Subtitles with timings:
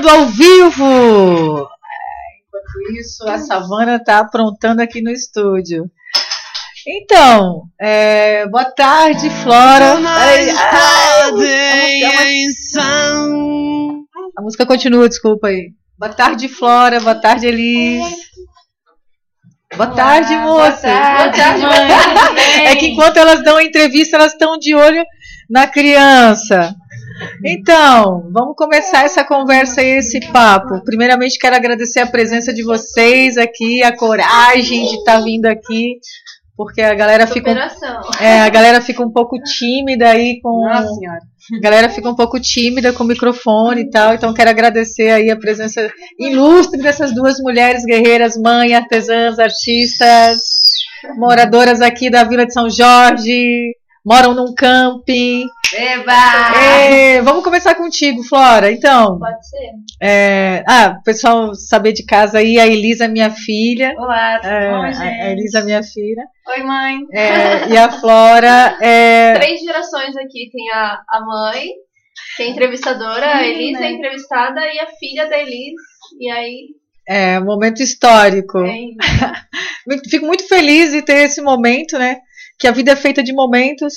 [0.00, 1.68] gravando ao vivo.
[2.40, 5.90] Enquanto isso, a Savana está aprontando aqui no estúdio.
[6.86, 9.98] Então, é, boa tarde, Flora.
[10.06, 12.78] Ai, a, música,
[14.36, 15.72] a música continua, desculpa aí.
[15.98, 16.98] Boa tarde, Flora.
[17.00, 18.02] Boa tarde, Elis.
[19.76, 20.88] Boa tarde, moça.
[20.88, 22.66] Boa tarde, mãe.
[22.66, 25.04] É que enquanto elas dão a entrevista, elas estão de olho
[25.48, 26.74] na criança.
[27.44, 30.82] Então, vamos começar essa conversa e esse papo.
[30.84, 35.96] Primeiramente, quero agradecer a presença de vocês aqui, a coragem de estar vindo aqui,
[36.56, 38.00] porque a galera fica, Superação.
[38.20, 41.20] é, a galera fica um pouco tímida aí com Nossa senhora.
[41.56, 45.30] a galera fica um pouco tímida com o microfone e tal, então quero agradecer aí
[45.30, 50.38] a presença ilustre dessas duas mulheres guerreiras, mãe, artesãs, artistas,
[51.16, 55.46] moradoras aqui da Vila de São Jorge, moram num camping.
[55.72, 56.12] Eba!
[56.58, 58.72] É, vamos começar contigo, Flora.
[58.72, 59.70] Então, Pode ser.
[60.02, 63.94] é, ah, o pessoal saber de casa aí, a Elisa, minha filha.
[63.96, 65.20] Olá, tudo É, bom, gente?
[65.20, 66.24] a Elisa, minha filha.
[66.48, 66.98] Oi, mãe.
[67.12, 69.34] É, e a Flora é.
[69.34, 70.50] Três gerações aqui.
[70.52, 71.68] Tem a, a mãe,
[72.36, 75.74] tem a entrevistadora, a Elis é a entrevistada e a filha da Elis.
[76.18, 76.66] E aí,
[77.08, 78.60] É, um momento histórico.
[78.64, 78.96] tem...
[80.10, 82.18] Fico muito feliz de ter esse momento, né?
[82.60, 83.94] Que a vida é feita de momentos.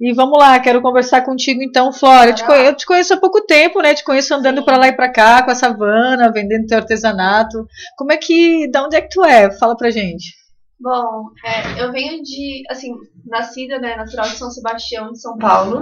[0.00, 2.30] E vamos lá, quero conversar contigo então, Flora.
[2.30, 2.58] Eu te, Bora lá.
[2.58, 3.94] conhe- eu te conheço há pouco tempo, né?
[3.94, 7.66] Te conheço andando para lá e para cá com a savana, vendendo teu artesanato.
[7.96, 9.50] Como é que, da onde é que tu é?
[9.52, 10.32] Fala pra gente.
[10.80, 12.92] Bom, é, eu venho de, assim,
[13.26, 15.80] nascida, né, natural de São Sebastião, de São Paulo.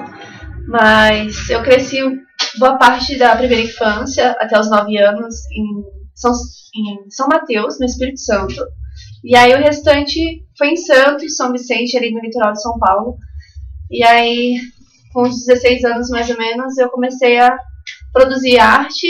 [0.69, 1.99] Mas eu cresci
[2.59, 5.83] boa parte da primeira infância, até os nove anos, em
[6.15, 6.33] São,
[6.77, 8.55] em São Mateus, no Espírito Santo.
[9.25, 13.17] E aí o restante foi em Santos, São Vicente, ali no litoral de São Paulo.
[13.91, 14.61] E aí,
[15.13, 17.59] com uns 16 anos mais ou menos, eu comecei a
[18.13, 19.09] produzir arte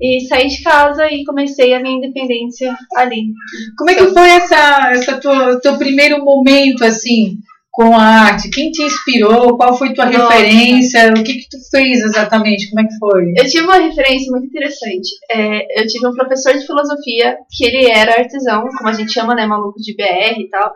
[0.00, 3.32] e saí de casa e comecei a minha independência ali.
[3.78, 7.38] Como é que foi essa, essa tua, teu primeiro momento assim
[7.70, 8.50] com a arte?
[8.50, 9.56] Quem te inspirou?
[9.56, 10.34] Qual foi tua Nossa.
[10.34, 11.10] referência?
[11.10, 12.68] O que que tu fez exatamente?
[12.68, 13.32] Como é que foi?
[13.36, 15.10] Eu tive uma referência muito interessante.
[15.30, 19.34] É, eu tive um professor de filosofia que ele era artesão, como a gente chama,
[19.34, 20.72] né, maluco de BR e tal.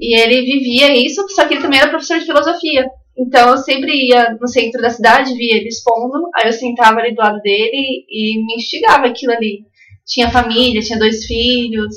[0.00, 2.86] E ele vivia isso, só que ele também era professor de filosofia.
[3.18, 7.14] Então eu sempre ia no centro da cidade, via ele expondo, aí eu sentava ali
[7.14, 9.66] do lado dele e me instigava aquilo ali.
[10.06, 11.94] Tinha família, tinha dois filhos.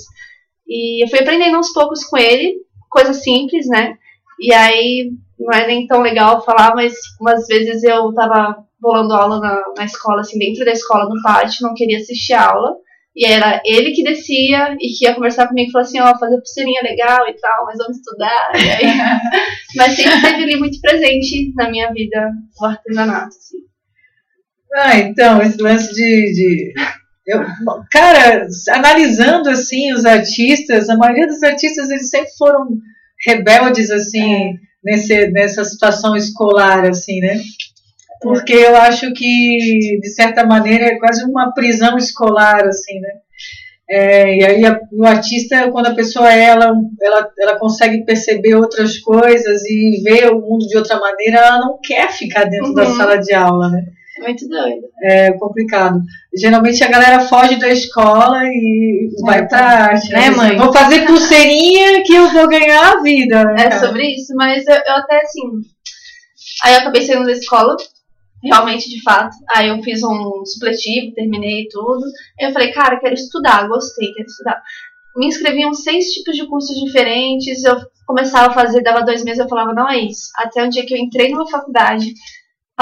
[0.68, 2.56] E eu fui aprendendo aos poucos com ele,
[2.90, 3.96] coisa simples, né?
[4.44, 5.09] E aí,
[5.40, 9.86] não é nem tão legal falar, mas umas vezes eu tava rolando aula na, na
[9.86, 12.76] escola, assim, dentro da escola, no pátio, não queria assistir a aula.
[13.16, 16.36] E era ele que descia e que ia conversar comigo e falou assim, ó, fazer
[16.36, 18.52] pulseirinha legal e tal, mas vamos estudar.
[18.54, 18.86] Aí...
[19.78, 22.30] mas sempre esteve ali muito presente na minha vida
[22.60, 23.60] o artesanato, assim.
[24.75, 26.34] Ah, então, esse lance de.
[26.34, 26.74] de-
[27.28, 27.46] eu-
[27.90, 32.68] cara, analisando assim os artistas, a maioria dos artistas eles sempre foram
[33.25, 37.39] rebeldes assim nesse, nessa situação escolar assim, né?
[38.22, 43.09] Porque eu acho que de certa maneira é quase uma prisão escolar assim, né?
[43.89, 48.56] É, e aí a- o artista, quando a pessoa é, ela, ela, ela consegue perceber
[48.56, 52.83] outras coisas e ver o mundo de outra maneira, ela não quer ficar dentro da
[52.88, 52.95] Uhum.
[52.95, 53.85] sala de aula, né?
[54.19, 54.81] Muito doido.
[55.03, 56.00] É complicado.
[56.38, 60.09] Geralmente a galera foge da escola e vai pra arte.
[60.12, 60.57] Né, Diz, mãe?
[60.57, 63.44] Vou fazer pulseirinha que eu vou ganhar a vida.
[63.46, 63.88] né, É cara?
[63.88, 65.41] sobre isso, mas eu, eu até assim.
[66.63, 67.75] Aí eu acabei saindo da escola,
[68.44, 69.35] realmente de fato.
[69.56, 72.03] Aí eu fiz um supletivo, terminei tudo.
[72.40, 74.62] Aí eu falei, cara, quero estudar, gostei, quero estudar.
[75.16, 77.63] Me inscrevi em uns seis tipos de cursos diferentes.
[77.63, 80.30] Eu começava a fazer, dava dois meses, eu falava, não é isso.
[80.38, 82.13] Até um dia que eu entrei numa faculdade,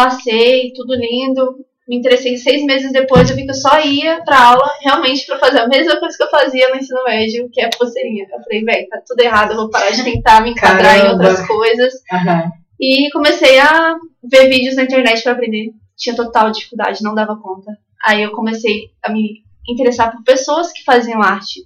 [0.03, 1.55] passei, tudo lindo.
[1.87, 5.39] Me interessei seis meses depois, eu vi que eu só ia pra aula realmente pra
[5.39, 8.25] fazer a mesma coisa que eu fazia no ensino médio, que é pulseirinha.
[8.31, 11.23] Eu falei, velho, tá tudo errado, eu vou parar de tentar me enquadrar em Caramba.
[11.23, 11.93] outras coisas.
[12.13, 12.51] Aham.
[12.79, 15.71] E comecei a ver vídeos na internet pra aprender.
[15.97, 17.71] Tinha total dificuldade, não dava conta.
[18.05, 21.59] Aí eu comecei a me interessar por pessoas que faziam arte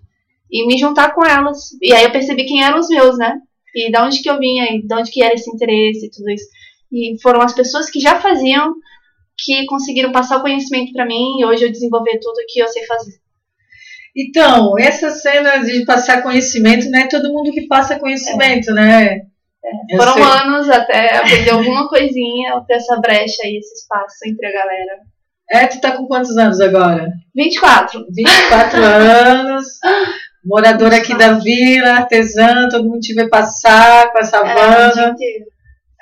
[0.51, 1.71] e me juntar com elas.
[1.81, 3.37] E aí eu percebi quem eram os meus, né?
[3.75, 6.29] E de onde que eu vinha, e de onde que era esse interesse e tudo
[6.31, 6.45] isso.
[6.95, 8.73] E foram as pessoas que já faziam
[9.37, 12.85] que conseguiram passar o conhecimento pra mim e hoje eu desenvolver tudo que eu sei
[12.85, 13.11] fazer.
[14.15, 19.19] Então, essa cena de passar conhecimento, não é todo mundo que passa conhecimento, né?
[19.89, 20.23] Eu Foram sei.
[20.23, 24.99] anos até aprender alguma coisinha, ter essa brecha aí, esse espaço entre a galera.
[25.51, 27.11] É, tu tá com quantos anos agora?
[27.35, 28.05] 24.
[28.09, 29.65] 24 anos,
[30.45, 34.55] moradora aqui da vila, artesã, todo mundo te vê passar com essa É, o dia
[34.55, 35.15] banda.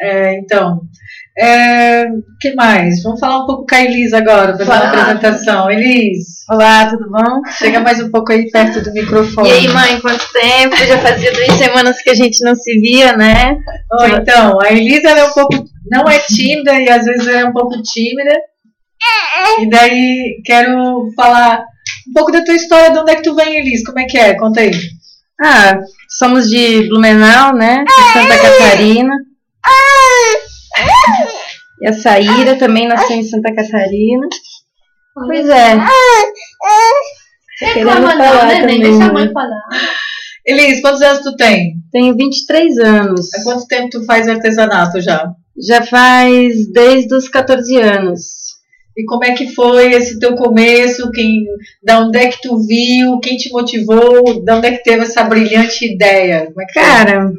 [0.03, 0.81] É, então,
[1.39, 2.03] é,
[2.41, 3.01] que mais?
[3.03, 5.71] Vamos falar um pouco com a Elis agora, fazer uma apresentação.
[5.71, 6.44] Elis.
[6.50, 7.41] Olá, tudo bom?
[7.57, 9.47] Chega mais um pouco aí perto do microfone.
[9.47, 10.75] E aí, mãe, quanto tempo?
[10.75, 13.57] Já fazia duas semanas que a gente não se via, né?
[13.94, 17.45] Oh, então, a Elis ela é um pouco, não é tímida e às vezes é
[17.45, 18.38] um pouco tímida.
[19.59, 21.63] E daí quero falar
[22.09, 23.85] um pouco da tua história, de onde é que tu vem, Elis?
[23.85, 24.33] Como é que é?
[24.35, 24.71] Conta aí.
[25.41, 25.79] Ah,
[26.09, 27.85] somos de Blumenau, né?
[27.85, 29.13] De Santa Catarina.
[31.81, 34.27] E a Saíra também nasceu em Santa Catarina.
[35.13, 35.75] Pois é.
[37.62, 38.65] Reclama não, né?
[38.65, 39.62] Nem deixa a mãe falar.
[40.45, 41.75] Elis, quantos anos tu tem?
[41.92, 43.33] Tenho 23 anos.
[43.33, 45.31] Há quanto tempo tu faz artesanato já?
[45.57, 48.54] Já faz desde os 14 anos.
[48.95, 51.12] E como é que foi esse teu começo?
[51.12, 51.45] Quem,
[51.83, 53.19] da onde é que tu viu?
[53.19, 54.44] Quem te motivou?
[54.44, 56.45] Da onde é que teve essa brilhante ideia?
[56.48, 57.38] Como é que Cara, foi?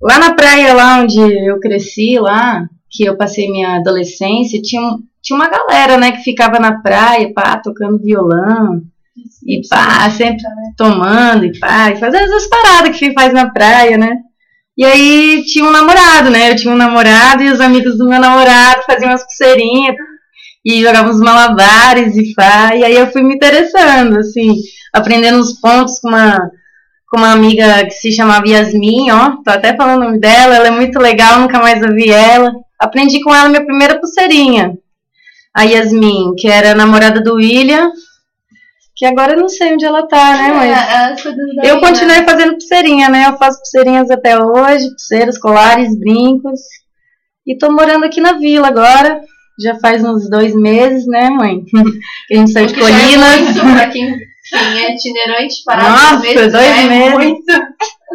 [0.00, 4.82] Lá na praia, lá onde eu cresci, lá, que eu passei minha adolescência, tinha,
[5.22, 8.82] tinha uma galera, né, que ficava na praia, pá, tocando violão,
[9.46, 10.42] e pá, sempre
[10.76, 14.16] tomando, e pá, e fazendo essas paradas que faz na praia, né.
[14.76, 18.20] E aí tinha um namorado, né, eu tinha um namorado e os amigos do meu
[18.20, 19.96] namorado faziam umas pulseirinhas,
[20.64, 24.54] e jogavam os malabares e pá, e aí eu fui me interessando, assim,
[24.92, 26.50] aprendendo os pontos com uma
[27.10, 30.68] com uma amiga que se chamava Yasmin, ó, tô até falando o nome dela, ela
[30.68, 32.52] é muito legal, nunca mais ouvi ela.
[32.78, 34.74] Aprendi com ela minha primeira pulseirinha.
[35.52, 37.90] A Yasmin, que era namorada do William,
[38.94, 41.26] que agora eu não sei onde ela tá, né, mas
[41.64, 43.26] É, eu continuei fazendo pulseirinha, né?
[43.28, 46.60] Eu faço pulseirinhas até hoje, pulseiras, colares, brincos.
[47.44, 49.20] E tô morando aqui na vila agora.
[49.62, 51.64] Já faz uns dois meses, né, mãe?
[52.28, 53.40] Que a gente saiu de é Colinas.
[53.40, 54.16] muito pra quem,
[54.50, 57.12] quem é itinerante parado Nossa, dois meses, dois já é meses.
[57.14, 57.52] muito.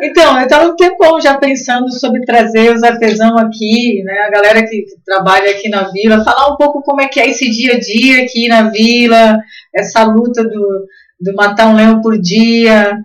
[0.03, 4.13] Então, eu estava um tempão já pensando sobre trazer os artesãos aqui, né?
[4.27, 7.29] A galera que, que trabalha aqui na vila, falar um pouco como é que é
[7.29, 9.37] esse dia a dia aqui na vila,
[9.73, 10.85] essa luta do,
[11.21, 12.97] do matar um leão por dia,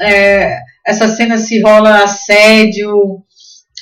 [0.00, 3.22] é, essa cena se rola assédio,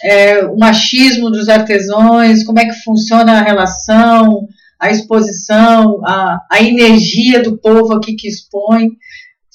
[0.02, 4.48] é, o machismo dos artesãos, como é que funciona a relação,
[4.80, 8.90] a exposição, a, a energia do povo aqui que expõe.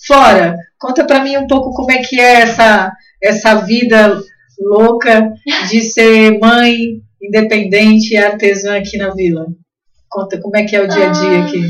[0.05, 2.91] Flora, conta para mim um pouco como é que é essa,
[3.21, 4.19] essa vida
[4.59, 5.31] louca
[5.69, 9.47] de ser mãe independente e artesã aqui na vila.
[10.09, 11.61] Conta como é que é o dia a dia aqui.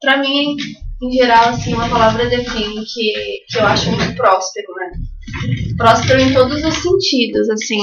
[0.00, 0.56] Pra mim,
[1.02, 3.12] em geral, assim, uma palavra define que,
[3.48, 4.92] que eu acho muito próspero, né?
[5.76, 7.80] Próspero em todos os sentidos, assim.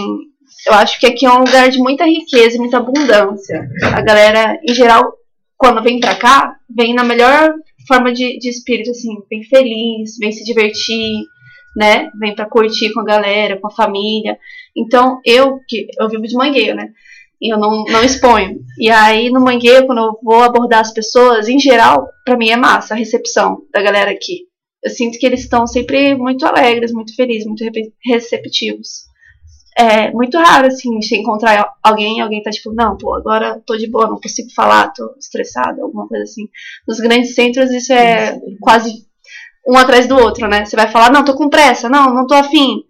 [0.65, 3.69] Eu acho que aqui é um lugar de muita riqueza e muita abundância.
[3.83, 5.13] A galera, em geral,
[5.57, 7.53] quando vem pra cá, vem na melhor
[7.87, 11.21] forma de, de espírito, assim, vem feliz, vem se divertir,
[11.75, 12.09] né?
[12.19, 14.39] Vem pra curtir com a galera, com a família.
[14.75, 16.89] Então, eu, que eu vivo de mangueiro, né?
[17.39, 18.59] E eu não, não exponho.
[18.79, 22.55] E aí, no mangueiro, quando eu vou abordar as pessoas, em geral, pra mim é
[22.55, 24.45] massa a recepção da galera aqui.
[24.83, 27.63] Eu sinto que eles estão sempre muito alegres, muito felizes, muito
[28.05, 29.05] receptivos.
[29.77, 33.75] É muito raro, assim, você encontrar alguém e alguém tá tipo, não, pô, agora tô
[33.75, 36.47] de boa, não consigo falar, tô estressado, alguma coisa assim.
[36.87, 38.93] Nos grandes centros isso é quase
[39.67, 40.63] um atrás do outro, né?
[40.63, 42.83] Você vai falar, não, tô com pressa, não, não tô afim.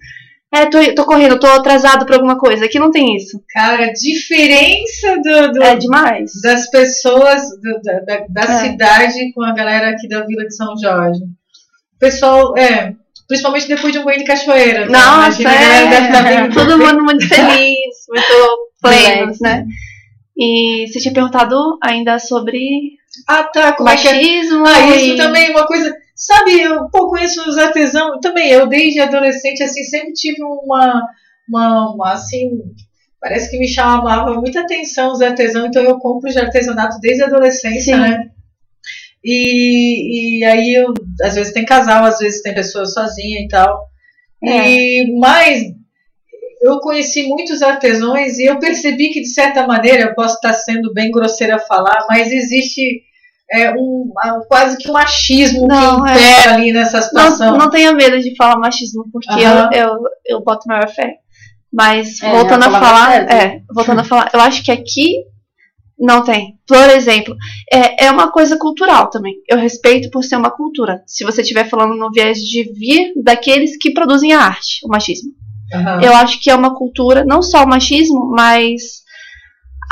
[0.54, 2.66] É, tô, tô correndo, tô atrasado pra alguma coisa.
[2.66, 3.42] Aqui não tem isso.
[3.50, 6.32] Cara, a diferença do, do- É demais.
[6.44, 8.48] das pessoas do- da, da- da É.
[8.64, 11.20] cidade com a galera aqui da Vila de São Jorge.
[11.24, 12.94] O pessoal, é,
[13.28, 14.88] principalmente depois de um banho de cachoeira.
[14.88, 14.92] tá?
[14.92, 16.42] Nossa, estar é.
[16.42, 19.66] bem- Todo mundo muito feliz, muito plenos, né?
[20.38, 22.60] E você tinha perguntado ainda sobre
[23.28, 24.14] Ah, tá, como é que é?
[24.14, 25.94] machismo Ah, isso também é uma coisa.
[26.16, 28.20] Sabe, eu pô, conheço os artesãos.
[28.22, 31.02] Também, eu desde adolescente, assim, sempre tive uma.
[31.50, 32.50] uma, uma, assim.
[33.20, 37.28] Parece que me chamava muita atenção os artesãos, então eu compro de artesanato desde a
[37.28, 38.02] adolescência, Sim.
[38.02, 38.28] né?
[39.26, 43.88] E, e aí, eu, às vezes tem casal, às vezes tem pessoa sozinha e tal.
[44.44, 45.64] E, mas
[46.62, 50.94] eu conheci muitos artesãos e eu percebi que, de certa maneira, eu posso estar sendo
[50.94, 53.02] bem grosseira a falar, mas existe
[53.52, 54.12] é, um,
[54.48, 56.14] quase que um machismo Não, que é.
[56.14, 57.52] impera ali nessa situação.
[57.52, 59.70] Não, não tenha medo de falar machismo, porque Aham.
[59.74, 61.16] eu, eu, eu boto maior fé.
[61.72, 65.24] Mas, É, voltando a a falar, é, voltando a falar, eu acho que aqui
[65.98, 66.60] não tem.
[66.68, 67.36] Por exemplo,
[67.72, 69.36] é, é uma coisa cultural também.
[69.48, 71.02] Eu respeito por ser uma cultura.
[71.08, 75.32] Se você estiver falando no viés de vir daqueles que produzem a arte, o machismo.
[75.74, 76.02] Aham.
[76.02, 79.04] Eu acho que é uma cultura, não só o machismo, mas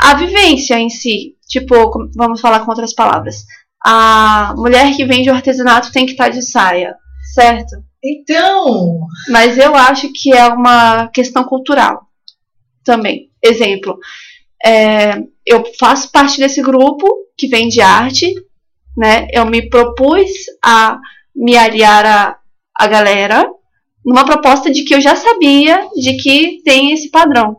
[0.00, 1.34] a vivência em si.
[1.48, 3.44] Tipo, vamos falar com outras palavras.
[3.84, 6.96] A mulher que vende o artesanato tem que estar de saia,
[7.34, 7.76] certo?
[8.02, 12.06] Então, Mas eu acho que é uma questão cultural
[12.84, 13.30] também.
[13.42, 13.98] Exemplo,
[14.64, 18.32] é, eu faço parte desse grupo que vende arte,
[18.96, 19.26] né?
[19.32, 20.30] Eu me propus
[20.64, 20.98] a
[21.34, 22.38] me aliar a,
[22.78, 23.46] a galera
[24.04, 27.56] numa proposta de que eu já sabia de que tem esse padrão.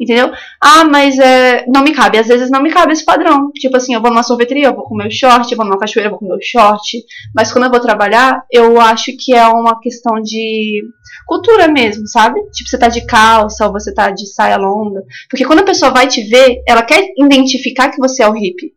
[0.00, 0.30] Entendeu?
[0.60, 2.18] Ah, mas é, não me cabe.
[2.18, 3.50] Às vezes não me cabe esse padrão.
[3.52, 6.06] Tipo assim, eu vou numa sorveteria, eu vou com meu short, eu vou numa cachoeira,
[6.06, 6.98] eu vou com meu short.
[7.34, 10.84] Mas quando eu vou trabalhar, eu acho que é uma questão de
[11.28, 12.40] cultura mesmo, sabe?
[12.50, 15.02] Tipo, você tá de calça ou você tá de saia longa.
[15.28, 18.72] Porque quando a pessoa vai te ver, ela quer identificar que você é o hippie.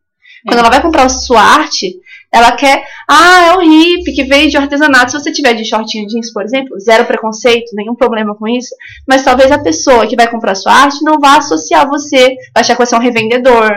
[0.46, 0.60] Quando é.
[0.60, 1.96] ela vai comprar a sua arte,
[2.30, 5.12] ela quer, ah, é um hippie que veio de artesanato.
[5.12, 8.76] Se você tiver de shortinho jeans, por exemplo, zero preconceito, nenhum problema com isso.
[9.08, 12.76] Mas talvez a pessoa que vai comprar sua arte não vá associar você, vai achar
[12.76, 13.72] que você é um revendedor,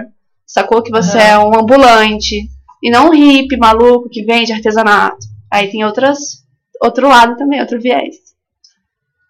[0.45, 0.83] sacou?
[0.83, 1.23] Que você uhum.
[1.23, 2.49] é um ambulante.
[2.83, 5.27] E não um hippie maluco que vende artesanato.
[5.49, 6.43] Aí tem outras,
[6.83, 8.24] outro lado também, outro viés.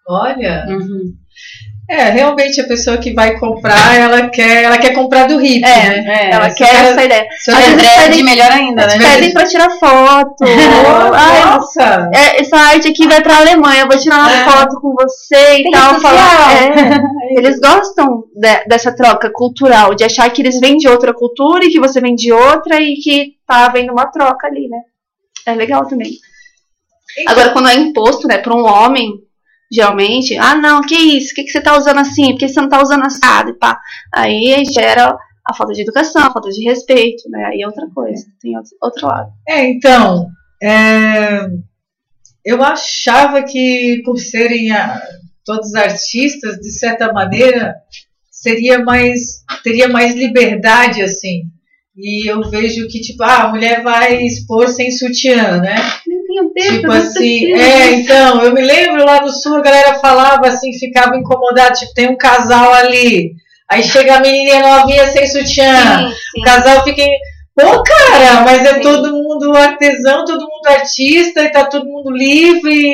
[0.07, 0.65] Olha.
[0.67, 1.13] Uhum.
[1.87, 6.01] É, realmente a pessoa que vai comprar, ela quer, ela quer comprar do hippie, é,
[6.01, 6.03] né?
[6.07, 7.27] É, ela quer essa ideia.
[7.47, 8.97] Às vezes pedem, melhor ainda, né?
[8.97, 10.45] Pedem pra tirar foto.
[11.13, 12.09] Ai, Nossa!
[12.11, 14.49] É, essa arte aqui vai pra Alemanha, eu vou tirar uma é.
[14.49, 15.99] foto com você e Tem tal.
[15.99, 21.13] Falar, é, eles gostam de, dessa troca cultural, de achar que eles vêm de outra
[21.13, 24.79] cultura e que você vem de outra e que tá havendo uma troca ali, né?
[25.45, 26.13] É legal também.
[27.15, 29.21] Então, Agora, quando é imposto, né, pra um homem,
[29.71, 31.31] geralmente, ah, não, que isso?
[31.31, 32.31] O que, que você tá usando assim?
[32.31, 33.51] Por que você não tá usando assado?
[33.51, 33.79] E pá.
[34.13, 37.45] Aí gera a falta de educação, a falta de respeito, né?
[37.45, 39.31] Aí é outra coisa, tem outro, outro lado.
[39.47, 40.27] É, então,
[40.61, 41.47] é,
[42.43, 45.01] eu achava que por serem a,
[45.45, 47.75] todos artistas, de certa maneira,
[48.31, 51.43] seria mais, teria mais liberdade, assim.
[51.95, 55.75] E eu vejo que, tipo, ah, a mulher vai expor sem sutiã, né?
[56.53, 61.15] Tipo assim, é, então, eu me lembro lá no sul, a galera falava assim, ficava
[61.15, 63.33] incomodada, tipo, tem um casal ali.
[63.69, 66.09] Aí chega a menininha novinha sem sutiã.
[66.09, 66.41] Sim, sim.
[66.41, 67.03] O casal fica.
[67.55, 68.81] Pô, cara, mas é sim.
[68.81, 72.93] todo mundo artesão, todo mundo artista, e tá todo mundo livre,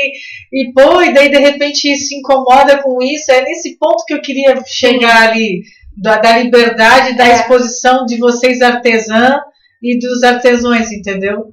[0.53, 3.31] e, pô, e daí de repente se incomoda com isso.
[3.31, 5.63] É nesse ponto que eu queria chegar ali
[5.97, 7.33] da, da liberdade, da é.
[7.33, 9.39] exposição de vocês artesã
[9.81, 11.51] e dos artesãos, entendeu?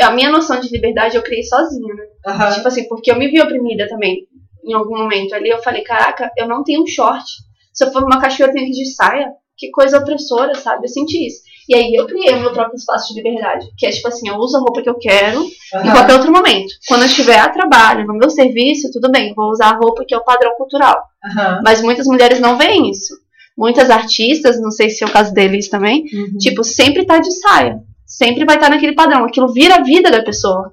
[0.00, 2.04] A minha noção de liberdade eu criei sozinha, né?
[2.26, 2.54] Uhum.
[2.54, 4.26] Tipo assim, porque eu me vi oprimida também.
[4.64, 7.24] Em algum momento ali, eu falei, caraca, eu não tenho um short.
[7.72, 9.30] Se eu for numa cachoeira, eu tenho que ir de saia.
[9.56, 10.84] Que coisa opressora, sabe?
[10.84, 11.42] Eu senti isso.
[11.68, 13.66] E aí eu criei o meu próprio espaço de liberdade.
[13.76, 15.80] Que é tipo assim, eu uso a roupa que eu quero uhum.
[15.84, 16.72] em qualquer outro momento.
[16.86, 20.14] Quando eu estiver a trabalho, no meu serviço, tudo bem, vou usar a roupa que
[20.14, 20.96] é o padrão cultural.
[21.24, 21.60] Uhum.
[21.64, 23.14] Mas muitas mulheres não veem isso
[23.58, 26.38] muitas artistas, não sei se é o caso deles também, uhum.
[26.38, 27.80] tipo, sempre tá de saia.
[28.08, 29.24] Sempre vai estar naquele padrão.
[29.24, 30.72] Aquilo vira a vida da pessoa.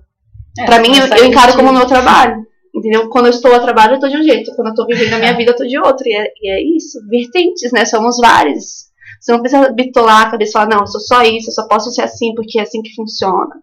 [0.57, 2.37] É, pra mim, eu, eu encaro como meu trabalho.
[2.73, 3.09] Entendeu?
[3.09, 4.55] Quando eu estou a trabalho, eu tô de um jeito.
[4.55, 6.07] Quando eu tô vivendo a minha vida, eu tô de outro.
[6.07, 7.05] E é, e é isso.
[7.09, 7.83] Vertentes, né?
[7.83, 8.85] Somos vários.
[9.19, 11.67] Você não precisa bitolar a cabeça e falar, não, eu sou só isso, eu só
[11.67, 13.55] posso ser assim porque é assim que funciona.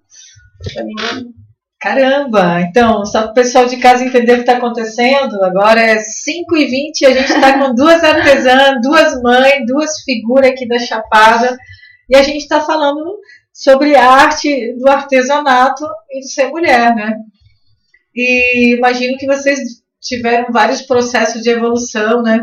[0.75, 0.95] Pra mim,
[1.83, 2.61] Caramba!
[2.61, 7.01] Então, só para o pessoal de casa entender o que está acontecendo, agora é 5h20
[7.01, 11.57] e a gente está com duas artesãs, duas mães, duas figuras aqui da Chapada
[12.09, 13.19] e a gente está falando
[13.53, 17.17] sobre a arte do artesanato e de ser mulher, né?
[18.15, 22.41] E imagino que vocês tiveram vários processos de evolução, né?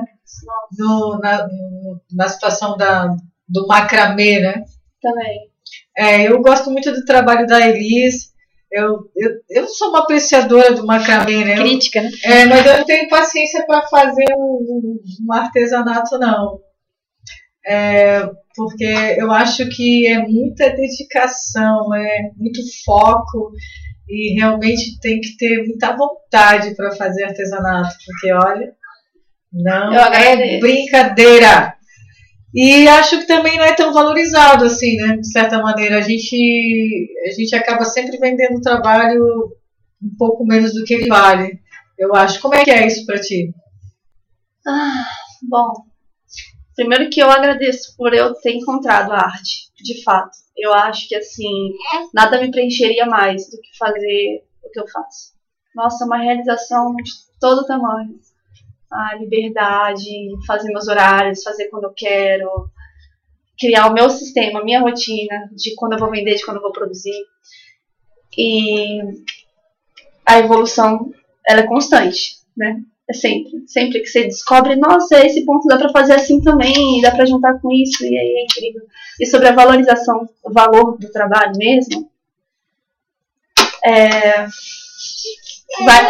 [0.77, 3.15] No, na, no, na situação da,
[3.47, 4.63] do macramê, né?
[5.01, 5.49] Também.
[5.97, 8.29] É, eu gosto muito do trabalho da Elis,
[8.71, 11.55] eu, eu, eu sou uma apreciadora do macramê, né?
[11.55, 12.11] Crítica, né?
[12.23, 16.59] É, mas eu não tenho paciência para fazer um, um, artesanato, não.
[17.69, 23.51] É, porque eu acho que é muita dedicação, é muito foco
[24.09, 28.73] e realmente tem que ter muita vontade para fazer artesanato, porque olha,
[29.53, 31.75] não é brincadeira.
[32.55, 35.17] E acho que também não é tão valorizado assim, né?
[35.17, 35.99] De certa maneira.
[35.99, 39.23] A gente, a gente acaba sempre vendendo o trabalho
[40.01, 41.59] um pouco menos do que ele vale.
[41.97, 42.41] Eu acho.
[42.41, 43.53] Como é que é isso para ti?
[44.65, 45.05] Ah,
[45.47, 45.88] bom.
[46.79, 50.31] Primeiro que eu agradeço por eu ter encontrado a arte, de fato.
[50.55, 51.73] Eu acho que assim,
[52.13, 55.33] nada me preencheria mais do que fazer o que eu faço.
[55.75, 58.17] Nossa, uma realização de todo tamanho
[58.89, 60.09] a liberdade,
[60.47, 62.47] fazer meus horários, fazer quando eu quero,
[63.59, 66.63] criar o meu sistema, a minha rotina de quando eu vou vender, de quando eu
[66.63, 67.25] vou produzir.
[68.37, 69.01] E
[70.25, 71.11] a evolução
[71.45, 72.81] ela é constante, né?
[73.09, 77.09] É sempre, sempre que você descobre, nossa, esse ponto dá para fazer assim também, dá
[77.09, 78.83] para juntar com isso e aí é incrível.
[79.19, 82.07] E sobre a valorização, o valor do trabalho mesmo,
[83.83, 84.45] é,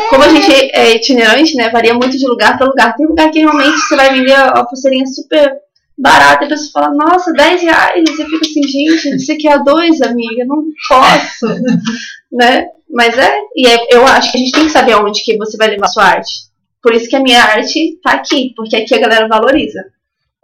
[0.10, 1.70] como a gente é itinerante, né?
[1.70, 2.96] Varia muito de lugar para lugar.
[2.96, 5.54] Tem lugar que realmente você vai vender a pulseirinha super
[5.98, 8.04] barata e a pessoa fala, nossa, 10 reais.
[8.08, 10.46] E você fica assim, gente, você quer dois, amiga?
[10.46, 11.48] Não posso.
[12.32, 12.68] né?
[12.90, 15.58] Mas é, e é- eu acho que a gente tem que saber aonde que você
[15.58, 16.49] vai levar a sua arte.
[16.82, 19.84] Por isso que a minha arte tá aqui, porque aqui a galera valoriza.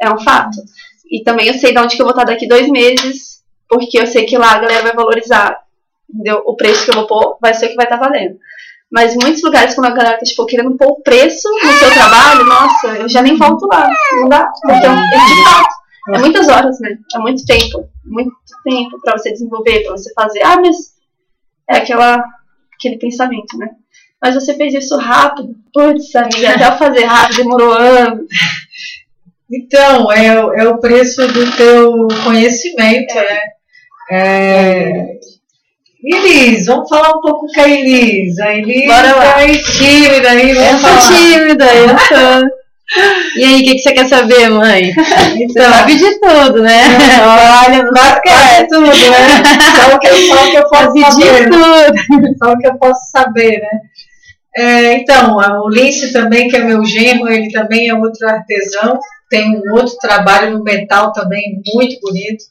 [0.02, 0.58] É um fato.
[1.10, 4.08] E também eu sei de onde que eu vou estar daqui dois meses, porque eu
[4.08, 5.58] sei que lá a galera vai valorizar.
[6.14, 6.44] Entendeu?
[6.46, 8.38] O preço que eu vou pôr vai ser o que vai estar valendo.
[8.92, 12.46] Mas muitos lugares, quando a galera tá tipo, querendo pôr o preço no seu trabalho,
[12.46, 13.90] nossa, eu já nem volto lá.
[14.14, 14.46] Não dá.
[14.62, 15.76] Porque é um- é de fato.
[16.14, 16.98] É muitas horas, né?
[17.16, 17.90] É muito tempo.
[18.06, 18.32] Muito
[18.64, 20.44] tempo pra você desenvolver, pra você fazer.
[20.44, 20.76] Ah, mas
[21.68, 22.24] é aquela,
[22.78, 23.70] aquele pensamento, né?
[24.22, 25.50] Mas você fez isso rápido.
[25.74, 28.26] Putz, amiga, até eu fazer rápido demorou anos.
[29.52, 33.40] Então, é, o- é o preço do teu conhecimento, né?
[34.12, 34.92] É...
[36.04, 38.38] Elis, vamos falar um pouco com a Elis.
[38.40, 39.24] A Elis Bora lá.
[39.34, 41.18] tá aí tímida aí, Eu vamos sou falar.
[41.18, 42.50] tímida, eu sou.
[43.36, 44.94] E aí, o que, que você quer saber, mãe?
[44.94, 46.82] Você Então, sabe de tudo, né?
[47.66, 48.68] Olha, não quase esquece.
[48.68, 49.44] tudo, né?
[49.76, 51.50] Só o que, só o que eu posso Sabe de saber.
[51.50, 52.38] tudo.
[52.38, 53.70] Só o que eu posso saber, né?
[54.58, 59.00] É, então, a- o Lince também, que é meu genro, ele também é outro artesão,
[59.30, 62.46] tem um outro trabalho no metal também muito bonito.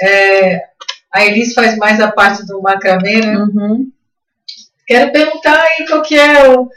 [0.00, 0.60] É,
[1.12, 3.36] a Elis faz mais a parte do macramê, né?
[3.36, 3.90] Uhum.
[4.86, 6.68] Quero perguntar aí qual que é, o,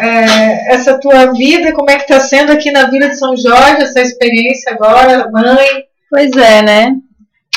[0.00, 3.82] é, essa tua vida, como é que está sendo aqui na Vila de São Jorge,
[3.82, 5.84] essa experiência agora, mãe.
[6.08, 6.92] Pois é, né?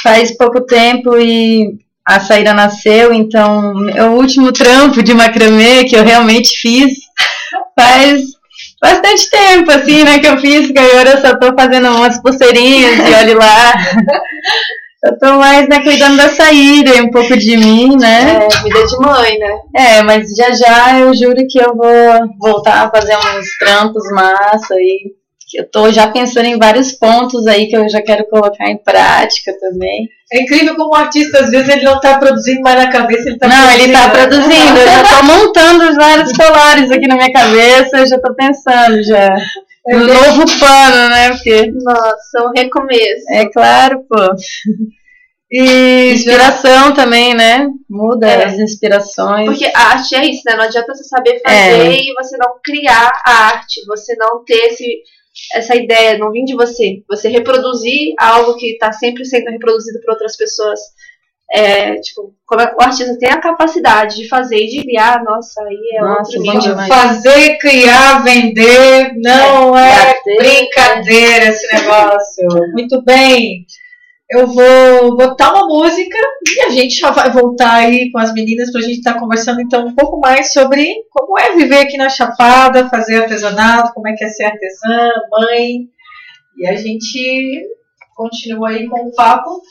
[0.01, 5.95] Faz pouco tempo e a Saíra nasceu, então é o último trampo de macramê que
[5.95, 6.93] eu realmente fiz
[7.79, 8.21] faz
[8.81, 12.97] bastante tempo, assim, né, que eu fiz, que agora eu só tô fazendo umas pulseirinhas
[12.97, 13.73] e olhe lá.
[15.05, 18.45] Eu tô mais, né, cuidando da Saíra e um pouco de mim, né?
[18.45, 19.59] É, vida de mãe, né?
[19.75, 24.73] É, mas já já eu juro que eu vou voltar a fazer uns trampos massa
[24.75, 25.13] que
[25.55, 29.51] eu tô já pensando em vários pontos aí que eu já quero colocar em prática
[29.59, 30.07] também.
[30.31, 33.35] É incrível como o artista, às vezes, ele não está produzindo mais na cabeça, ele
[33.35, 37.97] está Não, ele tá produzindo, eu já tô montando vários colares aqui na minha cabeça,
[37.97, 39.35] eu já tô pensando já.
[39.85, 41.29] É bem- novo pano, né?
[41.31, 43.25] Porque, Nossa, um recomeço.
[43.31, 44.15] é claro, pô.
[45.51, 47.67] E já, Inspiração também, né?
[47.89, 48.45] Muda É.
[48.45, 49.45] as inspirações.
[49.45, 50.55] Porque a arte é isso, né?
[50.55, 51.91] Não adianta você saber fazer É.
[52.01, 54.85] e você não criar a arte, você não ter esse,
[55.53, 57.03] essa ideia, não vir de você.
[57.09, 60.79] Você reproduzir algo que está sempre sendo reproduzido por outras pessoas.
[61.51, 65.97] É, tipo, quando o artista tem a capacidade de fazer e de criar, nossa, aí
[65.97, 66.87] é Nossa, outro demais.
[66.87, 72.47] fazer, criar, vender, não é, Bater, brincadeira esse negócio.
[72.71, 73.65] Muito bem.
[74.33, 76.17] Eu vou botar uma música
[76.57, 79.61] e a gente já vai voltar aí com as meninas para a gente estar conversando
[79.61, 84.13] então um pouco mais sobre como é viver aqui na Chapada, fazer artesanato, como é
[84.13, 85.87] que é ser artesã, mãe.
[86.57, 87.63] E a gente
[88.15, 89.61] continua aí com o papo.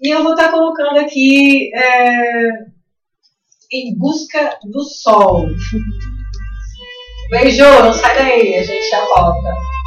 [0.00, 2.48] E eu vou estar colocando aqui é,
[3.70, 5.46] Em Busca do Sol.
[7.30, 9.77] Beijo, não sai daí, a gente já volta.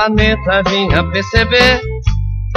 [0.00, 1.82] Planeta, vim a perceber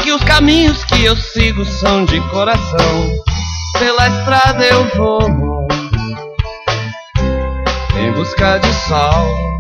[0.02, 3.12] que os caminhos que eu sigo são de coração.
[3.78, 5.28] Pela estrada eu vou
[7.98, 9.60] em busca de sol.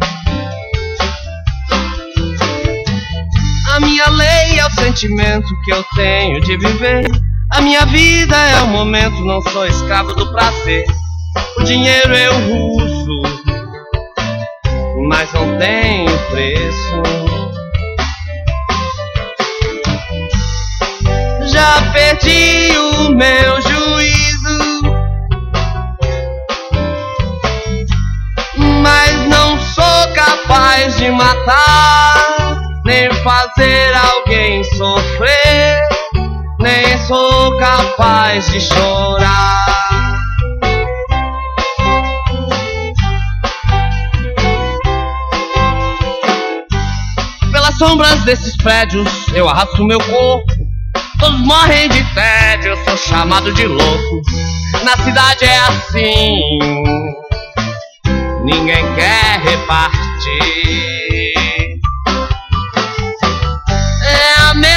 [3.73, 7.05] A minha lei é o sentimento que eu tenho de viver.
[7.51, 10.85] A minha vida é o momento, não sou escravo do prazer.
[11.57, 12.33] O dinheiro eu
[12.77, 13.43] uso
[15.07, 17.32] mas não tem preço.
[21.53, 24.81] Já perdi o meu juízo,
[28.81, 35.79] mas não sou capaz de matar, nem fazer alguém sofrer,
[36.59, 39.65] nem sou capaz de chorar.
[47.51, 50.52] Pelas sombras desses prédios eu arrasto meu corpo.
[51.19, 54.21] Todos morrem de tédio, eu sou chamado de louco.
[54.83, 56.59] Na cidade é assim,
[58.43, 60.73] ninguém quer repartir.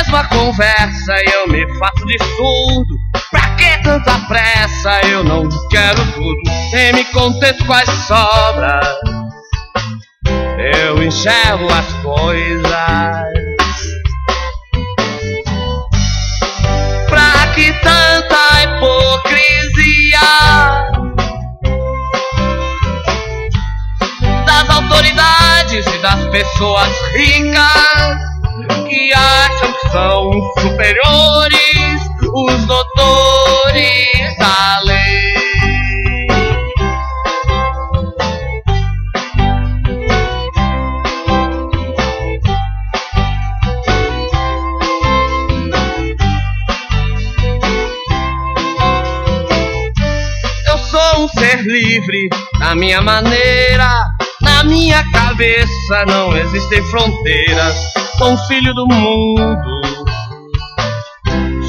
[0.06, 2.96] mesma conversa e eu me faço de surdo.
[3.30, 5.00] Pra que tanta pressa?
[5.06, 6.40] Eu não quero tudo.
[6.72, 8.86] Nem me contente quais sobras.
[10.58, 13.35] Eu enxergo as coisas.
[17.86, 20.28] Tanta hipocrisia?
[24.44, 28.16] Das autoridades e das pessoas ricas
[28.88, 32.00] que acham que são superiores,
[32.34, 35.05] os doutores da lei.
[51.96, 52.28] Livre
[52.58, 53.90] na minha maneira.
[54.42, 57.74] Na minha cabeça não existem fronteiras
[58.18, 59.80] sou um filho do mundo,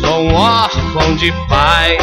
[0.02, 1.98] sou um órfão de pai.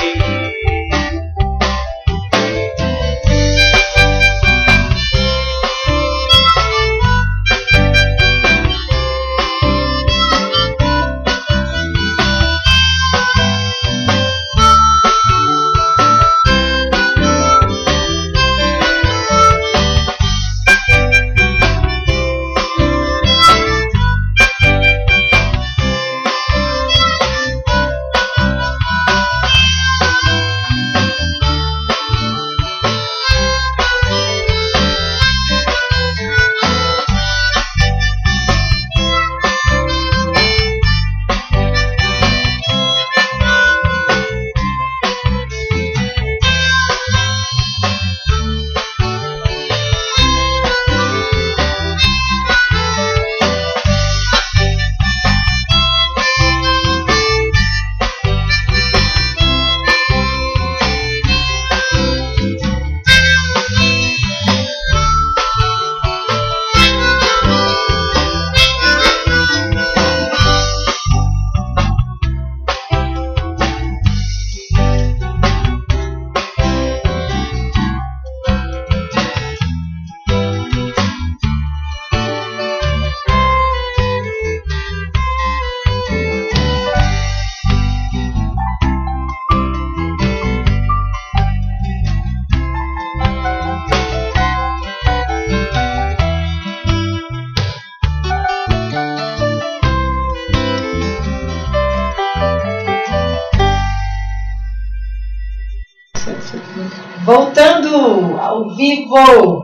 [109.15, 109.63] Vivo.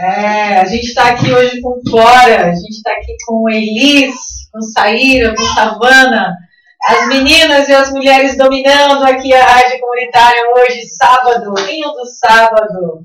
[0.00, 4.14] É, a gente está aqui hoje com Flora, a gente está aqui com Elis,
[4.52, 6.36] com Saíra, com Savana,
[6.84, 13.04] as meninas e as mulheres dominando aqui a rádio comunitária hoje, sábado, lindo sábado,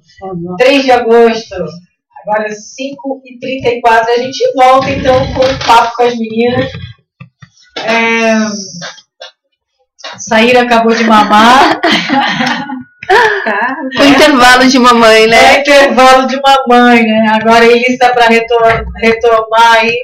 [0.58, 1.56] 3 de agosto,
[2.22, 4.10] agora 5h34.
[4.10, 6.72] A gente volta então com o papo com as meninas.
[7.78, 8.34] É,
[10.18, 11.80] Saíra acabou de mamar.
[13.08, 15.56] Tá, o intervalo de mamãe, né?
[15.56, 17.28] É intervalo de mamãe, né?
[17.34, 19.98] Agora ele está para retomar, retomar aí.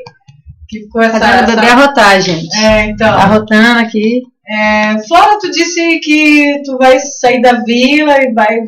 [0.68, 1.56] Que ficou essa, essa...
[1.56, 2.54] derrotar, gente.
[2.58, 3.08] É, então.
[3.08, 4.22] Tá rotando aqui.
[4.50, 8.60] É, Flora, tu disse que tu vai sair da vila e vai.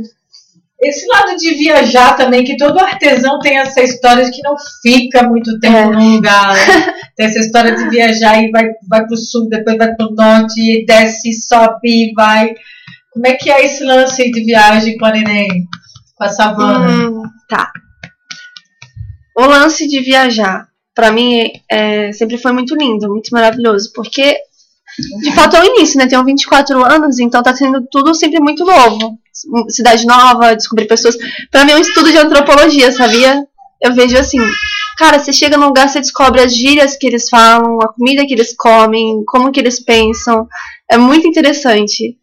[0.81, 5.23] Esse lado de viajar também, que todo artesão tem essa história de que não fica
[5.23, 5.85] muito tempo É.
[5.87, 6.93] num lugar, né?
[7.17, 10.85] Tem essa história de viajar e vai, vai pro sul, depois vai pro norte, e
[10.85, 12.55] desce, sobe e vai.
[13.19, 15.67] Como é que é esse lance de viagem com a neném?
[16.15, 17.09] Com a savana?
[17.09, 17.69] Hum, tá.
[19.37, 24.37] O lance de viajar, pra mim, é, sempre foi muito lindo, muito maravilhoso, porque
[25.21, 26.07] de fato é o início, né?
[26.07, 29.19] Tenho 24 anos, então tá sendo tudo sempre muito novo.
[29.67, 31.17] Cidade nova, descobrir pessoas.
[31.51, 33.45] Pra mim é um estudo de antropologia, sabia?
[33.81, 34.39] Eu vejo assim,
[34.97, 38.33] cara, você chega num lugar, você descobre as gírias que eles falam, a comida que
[38.33, 40.47] eles comem, como que eles pensam.
[40.89, 42.17] É muito interessante.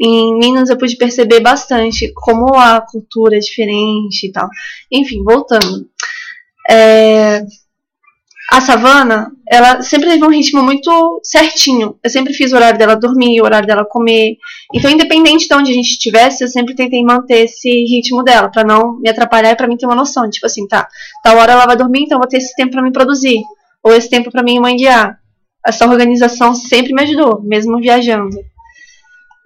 [0.00, 4.48] Em Minas eu pude perceber bastante como a cultura é diferente e tal.
[4.90, 5.86] Enfim, voltando.
[6.70, 7.44] É,
[8.52, 11.96] A Savana, ela sempre teve um ritmo muito certinho.
[12.02, 14.36] Eu sempre fiz o horário dela dormir, o horário dela comer.
[14.74, 18.64] Então, independente de onde a gente estivesse, eu sempre tentei manter esse ritmo dela, pra
[18.64, 20.28] não me atrapalhar e pra mim ter uma noção.
[20.28, 20.88] Tipo assim, tá,
[21.22, 23.40] tal hora ela vai dormir, então eu vou ter esse tempo pra me produzir.
[23.84, 25.16] Ou esse tempo pra mim manguear.
[25.64, 28.36] Essa organização sempre me ajudou, mesmo viajando.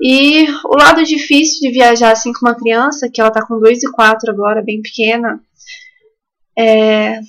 [0.00, 3.82] E o lado difícil de viajar assim com uma criança, que ela tá com 2
[3.82, 5.40] e 4 agora, bem pequena,
[6.58, 7.20] é...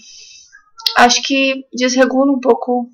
[0.98, 2.90] acho que desregula um pouco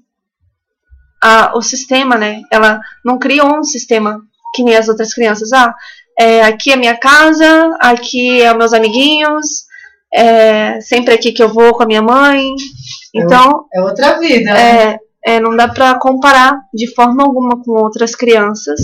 [1.22, 2.42] a, o sistema, né?
[2.52, 4.22] Ela não criou um sistema
[4.54, 5.54] que nem as outras crianças.
[5.54, 5.74] Ah,
[6.20, 9.66] é, aqui é minha casa, aqui é meus amiguinhos,
[10.14, 12.54] é sempre aqui que eu vou com a minha mãe.
[13.14, 14.54] Então, É outra vida.
[14.54, 14.92] né?
[14.94, 18.80] é, é, não dá pra comparar de forma alguma com outras crianças.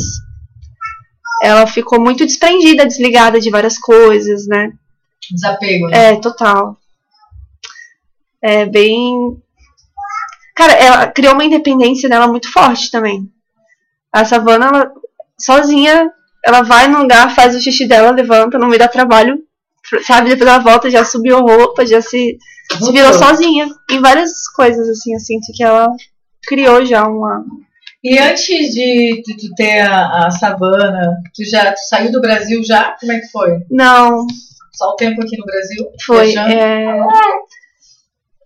[1.41, 4.71] Ela ficou muito desprendida, desligada de várias coisas, né?
[5.31, 5.87] Desapego.
[5.87, 6.13] né?
[6.13, 6.77] É, total.
[8.41, 9.37] É bem.
[10.55, 13.29] Cara, ela criou uma independência dela muito forte também.
[14.11, 14.91] A Savana, ela,
[15.39, 16.11] sozinha,
[16.43, 19.37] ela vai no lugar, faz o xixi dela, levanta, não me dá trabalho,
[20.03, 20.29] sabe?
[20.29, 22.37] Depois ela volta, já subiu roupa, já se,
[22.79, 23.67] se virou sozinha.
[23.91, 25.87] Em várias coisas, assim, eu sinto que ela
[26.47, 27.45] criou já uma.
[28.09, 32.61] E antes de, de tu ter a, a savana, tu já tu saiu do Brasil
[32.63, 32.95] já?
[32.99, 33.49] Como é que foi?
[33.69, 34.25] Não,
[34.73, 35.85] Só o tempo aqui no Brasil?
[36.05, 36.33] Foi.
[36.37, 36.99] É,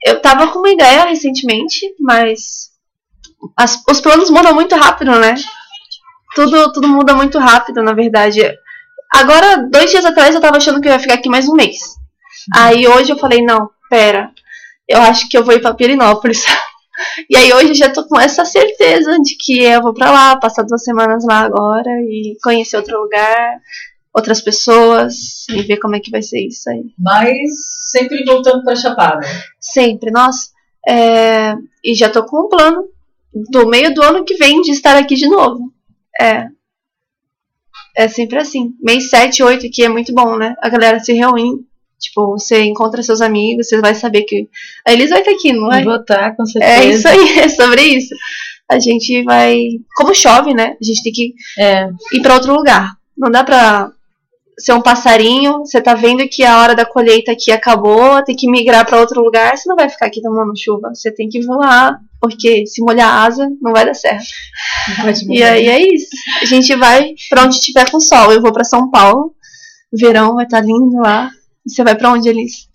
[0.06, 2.69] Eu tava com uma ideia recentemente, mas
[3.56, 5.36] as- os planos mudam muito rápido, né?
[6.36, 8.41] Tudo, tudo muda muito rápido, na verdade.
[9.13, 11.80] Agora, dois dias atrás, eu tava achando que eu ia ficar aqui mais um mês.
[12.56, 14.32] Aí hoje eu falei, não, pera,
[14.88, 16.45] eu acho que eu vou ir pra Pirinópolis.
[17.29, 20.35] E aí hoje eu já tô com essa certeza de que eu vou pra lá,
[20.37, 23.59] passar duas semanas lá agora e conhecer outro lugar,
[24.13, 26.85] outras pessoas e ver como é que vai ser isso aí.
[26.97, 27.49] Mas
[27.91, 29.25] sempre voltando pra Chapada.
[29.59, 30.49] Sempre, nossa.
[30.87, 32.89] É, e já tô com um plano
[33.33, 35.71] do meio do ano que vem de estar aqui de novo.
[36.19, 36.47] É.
[37.95, 38.73] É sempre assim.
[38.81, 40.55] Mês 7, 8 aqui é muito bom, né?
[40.61, 41.65] A galera se reúne.
[42.01, 44.47] Tipo, você encontra seus amigos, você vai saber que.
[44.87, 45.83] A Elis vai estar aqui, não é?
[45.83, 46.73] Votar, com certeza.
[46.73, 48.13] É isso aí, é sobre isso.
[48.69, 49.57] A gente vai.
[49.95, 50.75] Como chove, né?
[50.81, 51.87] A gente tem que É.
[52.13, 52.93] ir pra outro lugar.
[53.17, 53.91] Não dá pra
[54.57, 58.49] ser um passarinho, você tá vendo que a hora da colheita aqui acabou, tem que
[58.49, 61.97] migrar pra outro lugar, você não vai ficar aqui tomando chuva, você tem que voar,
[62.19, 64.23] porque se molhar a asa não vai dar certo.
[65.29, 66.07] E aí é isso.
[66.41, 68.31] A gente vai pra onde tiver com sol.
[68.31, 69.33] Eu vou pra São Paulo.
[69.91, 71.29] Verão vai estar lindo lá.
[71.67, 72.67] Você vai pra onde, Elis?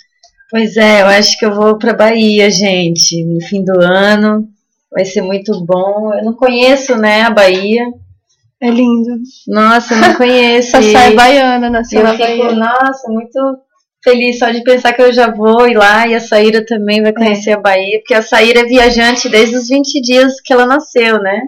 [0.51, 4.49] Pois é, eu acho que eu vou pra Bahia, gente, no fim do ano.
[4.93, 6.15] Vai ser muito bom.
[6.15, 7.85] Eu não conheço, né, a Bahia.
[8.61, 9.19] É lindo.
[9.49, 10.73] Nossa, eu não conheço.
[10.73, 12.53] Passar e é baiana, nasceu eu na fico, Bahia.
[12.55, 13.59] nossa, muito
[14.03, 17.13] feliz só de pensar que eu já vou ir lá e a Saíra também vai
[17.13, 21.21] conhecer a Bahia, porque a Saíra é viajante desde os 20 dias que ela nasceu,
[21.21, 21.43] né?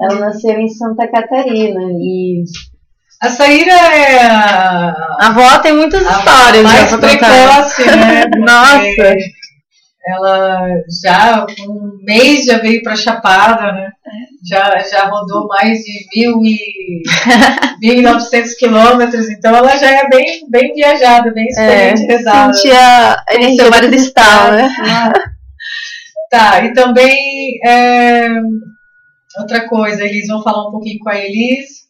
[0.00, 2.44] Ela nasceu em Santa Catarina e
[3.22, 8.24] A Saíra é a, a avó tem muitas a histórias mais já precoce, né?
[8.38, 9.16] Nossa.
[10.08, 10.68] Ela
[11.02, 13.90] já, com um mês, já veio pra Chapada, né?
[14.48, 17.02] Já, já rodou mais de mil e
[17.82, 22.52] 1.900 quilômetros, então ela já é bem, bem viajada, bem experimentada.
[22.54, 24.68] Sentir a energia vários cristal, né?
[26.30, 28.28] Tá, e também é,
[29.40, 31.85] outra coisa, eles vão falar um pouquinho com a Elis.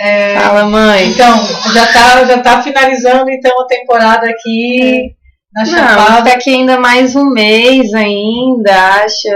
[0.00, 1.08] É, Fala, mãe.
[1.08, 5.14] então, já tá, já tá finalizando então a temporada aqui
[5.52, 6.30] na Não, Chapada.
[6.30, 8.72] tá aqui ainda mais um mês ainda,
[9.04, 9.28] acho.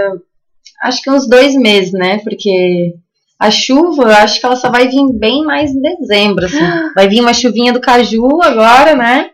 [0.83, 2.19] Acho que uns dois meses, né?
[2.23, 2.93] Porque
[3.39, 6.57] a chuva, eu acho que ela só vai vir bem mais em dezembro, assim.
[6.95, 9.29] Vai vir uma chuvinha do caju agora, né?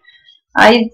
[0.56, 0.90] Aí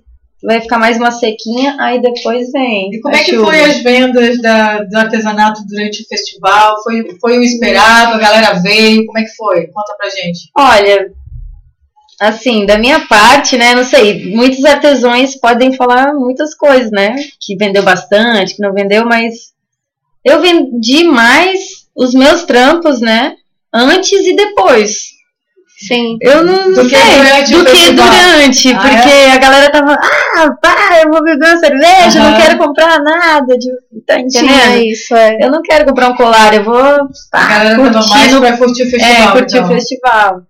[0.47, 2.89] vai ficar mais uma sequinha, aí depois vem.
[2.93, 3.47] E como é que chuva.
[3.47, 6.81] foi as vendas da, do artesanato durante o festival?
[6.83, 8.13] Foi, foi o esperado?
[8.13, 9.05] A galera veio?
[9.05, 9.67] Como é que foi?
[9.67, 10.49] Conta pra gente.
[10.57, 11.12] Olha,
[12.17, 17.57] assim, da minha parte, né, não sei, muitos artesãos podem falar muitas coisas, né, que
[17.57, 19.51] vendeu bastante, que não vendeu, mas
[20.23, 21.60] eu vendi mais
[21.93, 23.36] os meus trampos, né,
[23.73, 25.16] antes e depois.
[25.79, 26.17] Sim.
[26.21, 30.49] Eu não, Do sei, durante o do que durante, Ah, porque a galera tava, ah,
[30.59, 32.31] pá, eu vou beber uma cerveja, Aham.
[32.31, 33.67] não quero comprar nada, de,
[34.07, 34.83] tá Tinha entendendo?
[34.85, 35.37] isso, é.
[35.39, 38.57] Eu não quero comprar um colar, eu vou A pá, galera tava mais curtindo pra
[38.57, 39.29] curtir o festival.
[39.29, 39.65] é, curtir então.
[39.69, 40.41] o festival.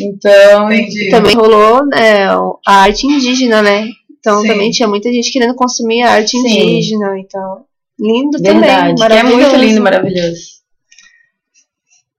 [0.00, 1.10] Então, Entendi.
[1.10, 2.28] Também rolou né,
[2.66, 3.86] a arte indígena, né?
[4.18, 4.48] Então Sim.
[4.48, 6.46] também tinha muita gente querendo consumir a arte Sim.
[6.48, 7.66] indígena e tal.
[8.00, 9.36] Lindo verdade, também, que é maravilhoso.
[9.40, 10.57] muito lindo, maravilhoso.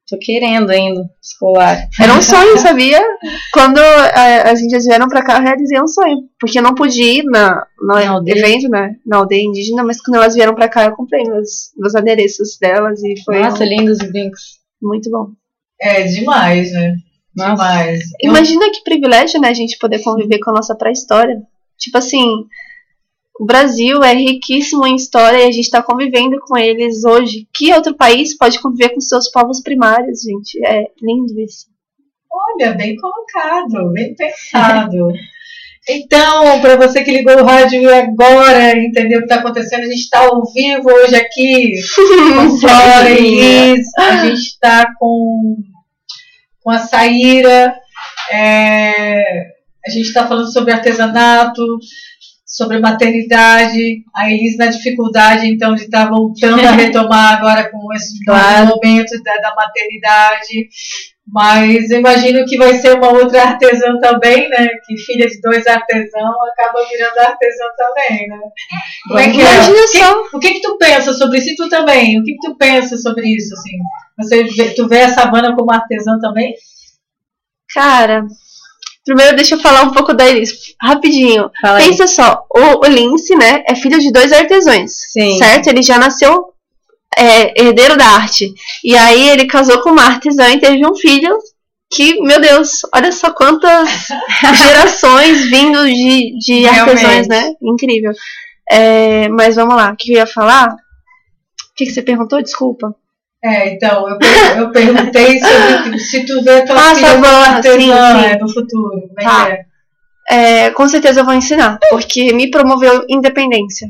[0.10, 1.88] Tô querendo ainda esse colar.
[2.02, 3.00] Era um sonho, sabia?
[3.54, 6.18] Quando a, as índias vieram pra cá, eu realizei um sonho.
[6.40, 8.38] Porque eu não pude ir na, no Na aldeia.
[8.40, 8.96] evento, né?
[9.06, 13.04] Na aldeia indígena, mas quando elas vieram pra cá, eu comprei meus, meus adereços delas
[13.04, 14.42] e foi Nossa, lindos os brincos.
[14.82, 15.28] muito bom.
[15.82, 16.96] É demais, né?
[17.36, 17.52] Nossa.
[17.52, 18.00] Demais.
[18.22, 21.36] Imagina que privilégio, né, a gente poder conviver com a nossa pré-história.
[21.78, 22.26] Tipo assim,
[23.40, 27.48] o Brasil é riquíssimo em história e a gente tá convivendo com eles hoje.
[27.54, 30.60] Que outro país pode conviver com seus povos primários, gente?
[30.66, 31.68] É lindo isso.
[32.30, 35.08] Olha, bem colocado, bem pensado.
[35.92, 40.02] Então, para você que ligou o rádio agora, entendeu o que está acontecendo, a gente
[40.02, 41.72] está ao vivo hoje aqui
[42.36, 43.88] com Flora e Liz.
[43.98, 45.56] A gente está com,
[46.62, 47.74] com a Saíra.
[48.32, 49.24] É,
[49.84, 51.64] a gente está falando sobre artesanato,
[52.50, 54.04] sobre maternidade.
[54.16, 58.68] A Elis na dificuldade, então, de estar tá voltando a retomar agora com esse claro.
[58.68, 60.70] momento da, da maternidade.
[61.32, 64.68] Mas eu imagino que vai ser uma outra artesã também, né?
[64.88, 68.40] Que filha de dois artesãos acaba virando artesã também, né?
[69.08, 69.60] Como é que é?
[69.62, 71.50] O que, o que, que tu pensa sobre isso?
[71.52, 72.20] E tu também?
[72.20, 73.78] O que, que tu pensa sobre isso, assim?
[74.18, 76.56] Você tu vê a Savana como artesã também?
[77.72, 78.26] Cara,
[79.06, 81.50] primeiro deixa eu falar um pouco da Elis, rapidinho.
[81.62, 82.10] Fala Pensa aí.
[82.10, 85.38] só, o, o Lince, né, é filho de dois artesãos, Sim.
[85.38, 85.68] certo?
[85.68, 86.54] Ele já nasceu
[87.18, 88.54] é, herdeiro da arte.
[88.84, 91.38] E aí ele casou com uma artesã e teve um filho
[91.92, 94.08] que, meu Deus, olha só quantas
[94.56, 97.54] gerações vindo de, de artesãos, né?
[97.62, 98.12] Incrível.
[98.70, 100.68] É, mas vamos lá, o que eu ia falar?
[100.70, 102.42] O que, que você perguntou?
[102.42, 102.96] Desculpa.
[103.44, 104.18] É, então, eu,
[104.58, 108.38] eu perguntei sobre se tu vê tua Ah, filha como artesã sim, sim.
[108.40, 109.02] no futuro.
[109.08, 109.46] Como é Tá.
[109.46, 109.66] que é?
[110.32, 113.88] É, com certeza eu vou ensinar, porque me promoveu independência.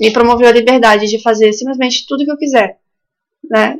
[0.00, 2.76] Me promoveu a liberdade de fazer simplesmente tudo que eu quiser,
[3.50, 3.76] né?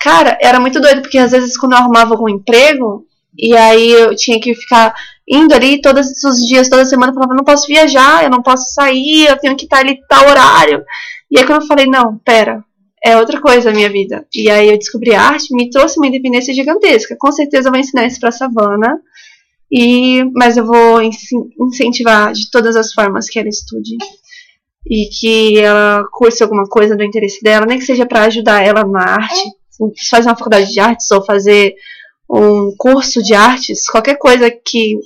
[0.00, 3.04] Cara, era muito doido, porque às vezes quando eu arrumava algum emprego,
[3.36, 4.94] e aí eu tinha que ficar
[5.28, 8.72] indo ali todos os dias, toda semana, eu falava, não posso viajar, eu não posso
[8.72, 10.82] sair, eu tenho que estar ali tal horário.
[11.30, 12.62] E aí quando eu falei, não, pera,
[13.04, 14.26] é outra coisa a minha vida.
[14.34, 17.16] E aí eu descobri a arte, me trouxe uma independência gigantesca.
[17.18, 19.00] Com certeza eu vou ensinar isso pra Savana.
[19.70, 23.96] E, mas eu vou incentivar de todas as formas que ela estude
[24.88, 28.84] e que ela curse alguma coisa do interesse dela, nem que seja para ajudar ela
[28.84, 29.50] na arte,
[30.08, 31.74] fazer uma faculdade de artes ou fazer
[32.30, 34.96] um curso de artes, qualquer coisa que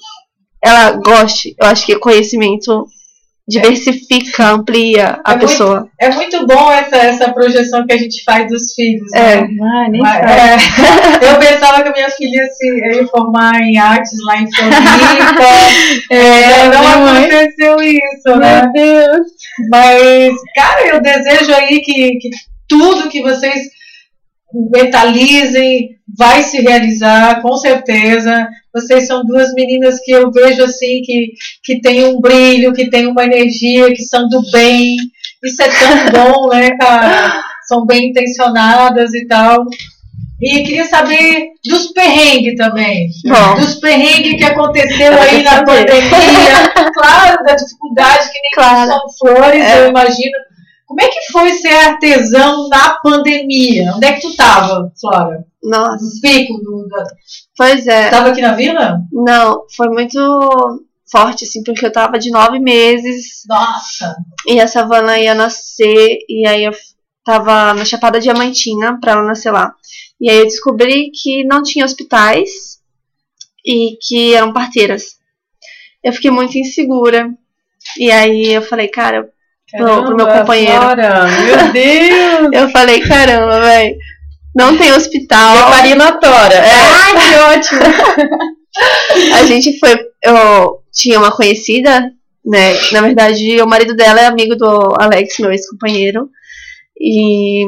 [0.63, 2.87] ela goste, eu acho que conhecimento
[3.49, 5.89] diversifica, amplia a É muito- pessoa.
[6.01, 9.41] É muito bom essa, essa projeção que a gente faz dos filhos, É.
[9.41, 9.49] né?
[9.63, 10.57] Ah, nem Mas, é,
[11.35, 14.81] eu pensava que a minha filha se ia formar em artes lá em Floripa.
[16.11, 17.25] é, não minha mãe.
[17.25, 18.63] aconteceu isso, né?
[18.63, 19.27] Meu Deus.
[19.71, 22.31] Mas, cara, eu desejo aí que, que
[22.69, 23.63] tudo que vocês
[24.53, 28.49] mentalizem vai se realizar, com certeza.
[28.75, 31.33] Vocês são duas meninas que eu vejo assim, que,
[31.65, 34.97] que têm um brilho, que têm uma energia, que são do bem.
[35.45, 37.43] Isso é tão bom, né, cara?
[37.69, 39.65] São bem intencionadas e tal.
[40.43, 43.09] E queria saber dos perrengues também.
[43.27, 43.57] Bom.
[43.61, 45.87] Dos perrengues que aconteceu Eu aí na saber.
[45.87, 46.71] pandemia.
[46.93, 48.91] Claro, da dificuldade que nem Claro.
[48.91, 49.81] são flores, É.
[49.85, 50.33] eu imagino.
[50.91, 53.93] Como é que foi ser artesão na pandemia?
[53.95, 55.47] Onde é que tu tava, Flora?
[55.63, 56.89] Nossa, No pico do.
[56.89, 57.05] Da...
[57.57, 58.11] pois é.
[58.11, 58.99] Tava aqui na vila?
[59.13, 60.19] Não, foi muito
[61.09, 64.17] forte, assim, porque eu tava de nove meses Nossa!
[64.45, 66.73] e a Savana ia nascer, e aí eu
[67.25, 69.73] tava na Chapada Diamantina pra ela nascer lá.
[70.21, 72.81] E aí eu descobri que não tinha hospitais
[73.65, 75.21] e que eram parteiras.
[76.03, 77.33] Eu fiquei muito insegura.
[77.97, 79.33] E aí eu falei, cara,
[79.77, 80.81] Pro- pro meu companheiro.
[80.81, 82.51] Flora, meu Deus.
[82.53, 83.97] eu falei, caramba, velho,
[84.55, 85.57] não tem hospital.
[85.57, 86.63] Eu faria na tora.
[86.65, 87.37] Ai, que
[87.77, 87.81] ótimo.
[89.35, 89.99] A gente foi.
[90.25, 92.11] Eu tinha uma conhecida,
[92.45, 92.75] né?
[92.93, 96.29] Na verdade, o marido dela é amigo do Alex, meu ex-companheiro.
[96.99, 97.65] E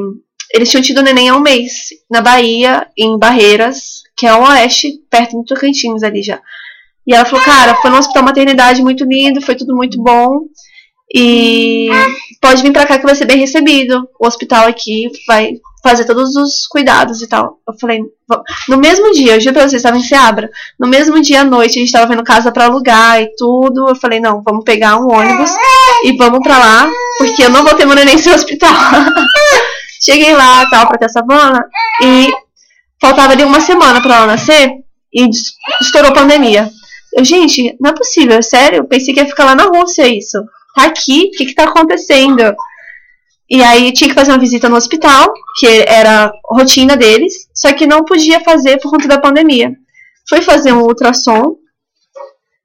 [0.54, 1.72] eles tinham tido neném há um mês,
[2.10, 6.40] na Bahia, em Barreiras, que é o oeste, perto do Tocantins ali já.
[7.06, 10.40] E ela falou, cara, foi num hospital maternidade muito lindo, foi tudo muito bom.
[11.14, 11.88] E
[12.40, 14.08] pode vir pra cá que vai ser bem recebido.
[14.18, 17.58] O hospital aqui vai fazer todos os cuidados e tal.
[17.68, 20.48] Eu falei, "Va- no mesmo dia, eu juro pra vocês, estava em Seabra.
[20.78, 23.88] No mesmo dia à noite, a gente tava vendo casa pra alugar e tudo.
[23.88, 25.50] Eu falei, não, vamos pegar um ônibus
[26.04, 28.72] e vamos pra lá, porque eu não vou ter meu neném sem hospital.
[30.04, 31.64] Cheguei lá, tal, pra ter essa savana,
[32.02, 32.28] e
[33.00, 34.70] faltava ali uma semana pra ela nascer,
[35.12, 35.28] e
[35.80, 36.70] estourou a pandemia.
[37.16, 38.78] Eu, gente, não é possível, é sério?
[38.78, 40.38] Eu pensei que ia ficar lá na Rússia isso.
[40.74, 42.54] Tá aqui, o que que tá acontecendo?
[43.48, 47.86] E aí tinha que fazer uma visita no hospital, que era rotina deles, só que
[47.86, 49.72] não podia fazer por conta da pandemia.
[50.28, 51.56] Fui fazer um ultrassom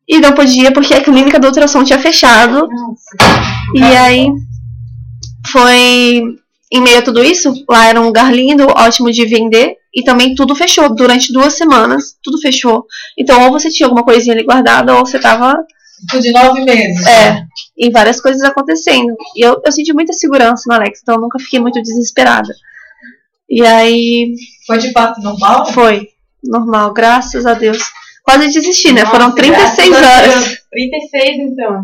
[0.08, 2.68] e não podia porque a clínica do ultrassom tinha fechado.
[3.76, 4.28] E aí
[5.52, 6.38] foi
[6.72, 10.36] em meio a tudo isso, lá era um lugar lindo, ótimo de vender, e também
[10.36, 10.94] tudo fechou.
[10.94, 12.86] Durante duas semanas, tudo fechou.
[13.18, 15.58] Então, ou você tinha alguma coisinha ali guardada, ou você tava
[16.06, 17.06] Isso de nove meses.
[17.08, 17.44] é,
[17.78, 19.16] e várias coisas acontecendo.
[19.36, 22.54] E eu, eu senti muita segurança no Alex, então eu nunca fiquei muito desesperada.
[23.50, 24.34] E aí
[24.66, 25.66] Foi de parto normal?
[25.68, 26.08] foi
[26.44, 27.80] normal, graças a Deus.
[28.24, 29.02] quase desisti, né?
[29.04, 30.46] Nossa, Foram 36 graças a horas.
[30.46, 30.58] Deus.
[30.72, 31.82] 36, então.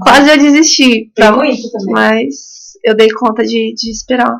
[0.00, 1.12] Quase eu desisti.
[1.14, 1.92] Pra, muito também.
[1.92, 2.34] mas
[2.84, 4.34] eu dei conta de, de esperar.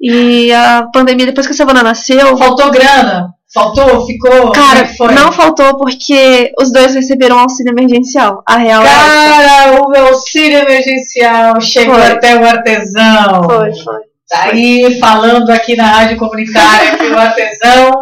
[0.00, 3.34] E a pandemia, depois que a Savana nasceu, Faltou grana?
[3.52, 4.06] Faltou?
[4.06, 4.50] Ficou?
[4.50, 8.42] É cara, não faltou porque os dois receberam auxílio emergencial.
[8.46, 8.86] A real é.
[8.86, 12.12] Cara, o meu auxílio emergencial chegou Foi.
[12.12, 13.42] até o artesão.
[13.44, 14.10] Foi, foi.
[14.28, 17.92] Tá aí falando aqui na rádio comunitária que o artesão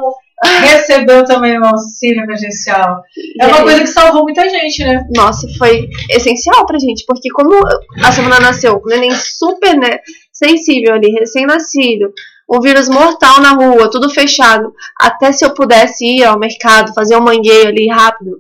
[0.61, 3.01] recebeu também o auxílio emergencial.
[3.41, 5.03] É uma coisa que salvou muita gente, né?
[5.17, 7.55] Nossa, foi essencial pra gente, porque como
[8.05, 9.99] a semana nasceu, o neném super né,
[10.31, 12.13] sensível ali, recém-nascido,
[12.51, 17.17] um vírus mortal na rua, tudo fechado, até se eu pudesse ir ao mercado, fazer
[17.17, 18.39] um mangueio ali rápido,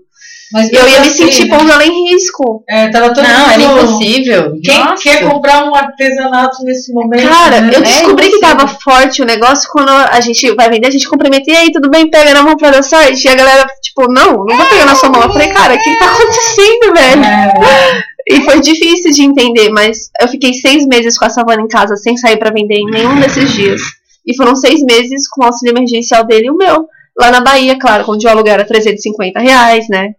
[0.50, 1.58] Mas eu ia me assim, sentir né?
[1.58, 2.64] pondo ela em risco.
[2.66, 4.52] É, tava todo Não, era impossível.
[4.64, 5.02] Quem Nossa.
[5.02, 7.28] quer comprar um artesanato nesse momento?
[7.28, 7.70] Cara, né?
[7.74, 8.56] eu É descobri que impossível.
[8.58, 11.90] tava forte o negócio quando a gente vai vender, a gente cumprimenta, e aí, tudo
[11.90, 12.08] bem?
[12.10, 13.26] Pega na mão pra dar sorte.
[13.26, 15.20] E a galera, tipo, não, não vou pegar na sua mão.
[15.22, 17.24] Eu falei, cara, o que tá acontecendo, velho?
[17.24, 21.66] É, E foi difícil de entender, mas eu fiquei seis meses com a Savana em
[21.68, 23.80] casa sem sair pra vender em nenhum desses dias.
[24.28, 26.86] E foram seis meses com o auxílio emergencial dele e o meu.
[27.18, 30.14] Lá na Bahia, claro, onde o aluguel era 350 reais, né?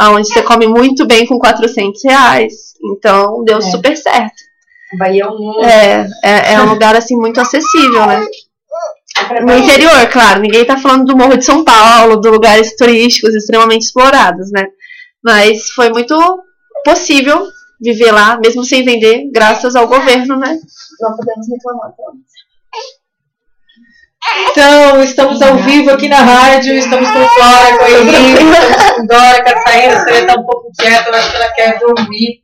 [0.00, 2.52] Onde você come muito bem com 400 reais.
[2.84, 3.60] Então, deu É.
[3.62, 4.34] super certo.
[4.98, 5.64] Bahia é um mundo.
[5.64, 8.24] É, é, é um lugar, assim, muito acessível, né?
[9.46, 10.40] No interior, claro.
[10.40, 14.66] Ninguém tá falando do Morro de São Paulo, de lugares turísticos extremamente explorados, né?
[15.22, 16.14] Mas foi muito
[16.84, 17.46] possível
[17.80, 20.58] viver lá, mesmo sem vender, graças ao governo, né?
[21.00, 21.90] Não podemos reclamar.
[21.94, 22.12] Então.
[24.50, 29.06] Então, estamos ao vivo aqui na rádio, estamos com Flora, com a Eli, estamos com
[29.06, 32.42] Dora, a Celia tá um pouco quieta, eu acho que ela quer dormir.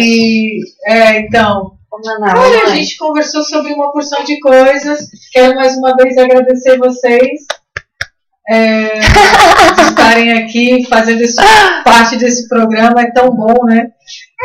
[0.00, 1.72] E, é, então,
[2.38, 5.08] olha, a gente conversou sobre uma porção de coisas.
[5.32, 7.30] Quero mais uma vez agradecer vocês
[8.48, 11.36] é, de estarem aqui fazendo esse-
[11.84, 13.02] parte desse programa.
[13.02, 13.88] É tão bom, né?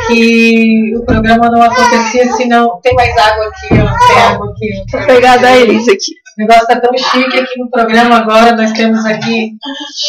[0.08, 2.80] Que o programa não acontecia se não.
[2.82, 4.84] Tem mais água aqui, ó, tem água aqui.
[4.92, 6.12] Vou pegar da Elisa aqui.
[6.38, 8.56] O negócio tá tão chique aqui no programa agora.
[8.56, 9.54] Nós temos aqui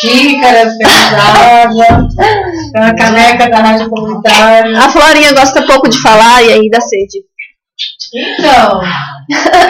[0.00, 0.86] xícaras, tem
[2.76, 4.78] uma caneca da Rádio Comunitária.
[4.78, 7.24] A Florinha gosta pouco de falar e aí dá sede.
[8.14, 8.82] Então,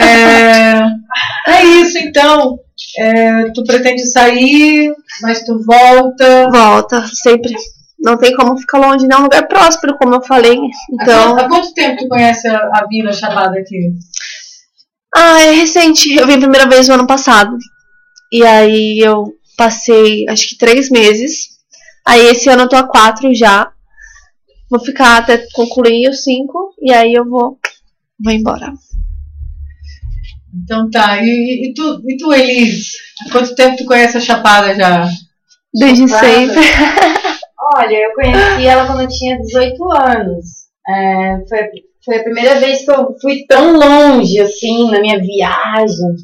[0.01, 0.81] é,
[1.49, 2.59] é isso então.
[2.99, 4.93] É, tu pretende sair,
[5.23, 6.49] mas tu volta.
[6.51, 7.53] Volta, sempre.
[8.01, 10.57] Não tem como ficar longe, não é um lugar próspero, como eu falei.
[10.57, 11.35] Há Então.
[11.35, 13.91] quanto- Há quanto tempo tu conhece a, a Vila Chapada aqui?
[15.15, 16.15] Ah, é recente.
[16.15, 17.57] Eu vim a primeira vez no ano passado.
[18.33, 21.59] E aí eu passei acho que três meses.
[22.07, 23.73] Aí esse ano eu tô a quatro já.
[24.71, 26.75] Vou ficar até concluir os cinco.
[26.81, 27.59] E aí eu vou,
[28.23, 28.73] vou embora.
[30.55, 31.23] Então tá.
[31.23, 32.93] E, e tu, e tu, Elis?
[33.21, 35.09] Há quanto tempo tu conhece a Chapada já?
[35.75, 36.27] Desde Chapada.
[36.27, 36.61] sempre.
[37.75, 40.47] Olha, eu conheci ela quando eu tinha 18 anos.
[40.89, 41.59] É, foi,
[42.09, 46.15] foi a primeira vez que eu fui tão longe, assim, na minha viagem,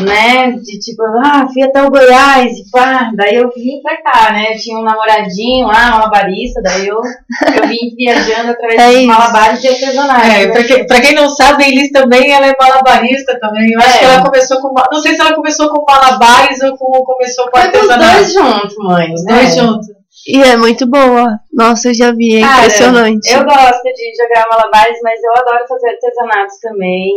[0.00, 0.50] né?
[0.52, 4.52] De tipo, ah, fui até o Goiás e pá, daí eu vim pra cá, né?
[4.52, 9.62] Eu tinha um namoradinho lá, malabarista, daí eu, eu vim viajando através É de malabares
[9.62, 10.34] e artesanais.
[10.34, 10.52] É, né?
[10.52, 13.70] pra, que- pra quem não sabe, a Elis também ela é malabarista também.
[13.72, 13.98] Eu acho É.
[14.00, 14.74] que ela começou com.
[14.92, 18.16] Não sei se ela começou com malabares ou com, começou com Foi com os artesanato.
[18.18, 19.14] dois juntos, mãe.
[19.14, 19.34] Os né?
[19.34, 19.86] dois juntos.
[20.26, 21.38] E é muito boa.
[21.52, 23.32] Nossa, eu já vi, é Cara, impressionante.
[23.32, 27.08] Eu gosto de jogar malabares, mas eu adoro fazer artesanatos também.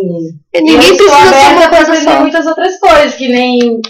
[0.53, 2.19] E Ninguém eu precisa ser uma coisa só.
[2.21, 3.81] muitas outras coisas, que nem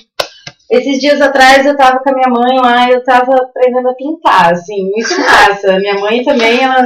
[0.72, 3.94] esses dias atrás eu tava com a minha mãe lá e eu tava aprendendo a
[3.94, 5.78] pintar, assim, muito massa.
[5.80, 6.84] minha mãe também, ela,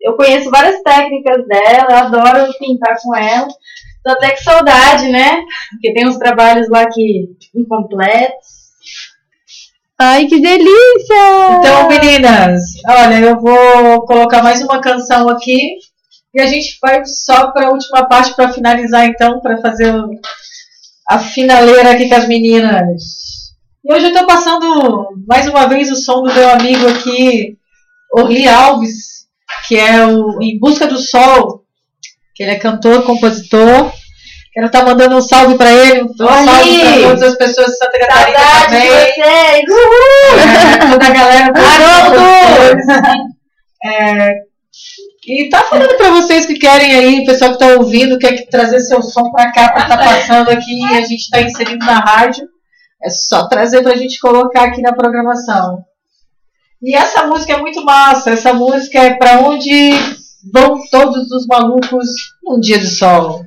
[0.00, 3.46] eu conheço várias técnicas dela, eu adoro pintar com ela.
[4.04, 5.42] Tô até com saudade, né?
[5.70, 8.57] Porque tem uns trabalhos lá que incompletos.
[10.00, 11.58] Ai, que delícia!
[11.58, 15.58] Então, meninas, olha, eu vou colocar mais uma canção aqui
[16.32, 19.92] e a gente vai só para a última parte para finalizar, então, para fazer
[21.08, 23.02] a finaleira aqui com as meninas.
[23.84, 27.58] E hoje eu estou passando mais uma vez o som do meu amigo aqui,
[28.12, 29.26] Orli Alves,
[29.66, 31.64] que é o Em Busca do Sol,
[32.36, 33.92] que ele é cantor, compositor.
[34.58, 36.18] Quero estar mandando um salve para ele, um Orli!
[36.18, 38.90] salve para todas as pessoas de Santa Catarina Saudade de também.
[38.90, 39.18] vocês!
[39.20, 39.62] É,
[40.90, 42.20] toda a galera os Haroldo!
[43.84, 44.32] É,
[45.28, 48.80] e tá falando pra vocês que querem aí, pessoal que tá ouvindo, quer que trazer
[48.80, 52.44] seu som pra cá, pra tá passando aqui e a gente tá inserindo na rádio.
[53.00, 55.84] É só trazer pra gente colocar aqui na programação.
[56.82, 58.30] E essa música é muito massa.
[58.30, 59.92] Essa música é pra onde
[60.52, 62.08] vão todos os malucos
[62.42, 63.46] num dia de sol.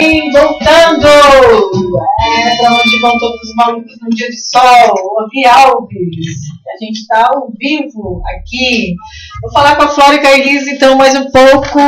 [0.00, 1.08] E voltando!
[1.08, 4.94] É, pra onde vão todos os malucos no dia de sol?
[5.20, 6.38] Ouvi Alves.
[6.72, 8.94] A gente tá ao vivo aqui.
[9.42, 11.80] Vou falar com a Flora e a Elise então mais um pouco.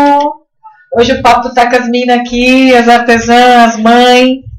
[0.98, 4.49] Hoje o papo tá com as minas aqui, as artesãs, as mães.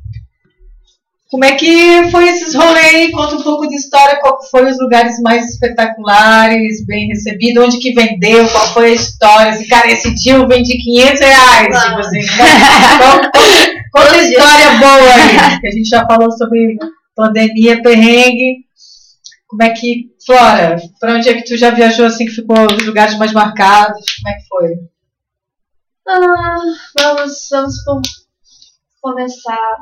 [1.32, 3.12] Como é que foi esses rolês aí?
[3.12, 7.94] Conta um pouco de história, qual foi os lugares mais espetaculares, bem recebido, onde que
[7.94, 12.20] vendeu, qual foi a história, assim, cara, esse dia eu vendi 500 reais, tipo assim,
[13.00, 13.32] conta,
[13.94, 16.78] conta a história boa aí, que a gente já falou sobre
[17.16, 18.66] pandemia, perrengue,
[19.48, 22.86] como é que, Flora, pra onde é que tu já viajou, assim, que ficou os
[22.86, 24.74] lugares mais marcados, como é que foi?
[26.10, 26.56] Ah,
[27.00, 28.02] vamos, vamos com-
[29.02, 29.78] começar.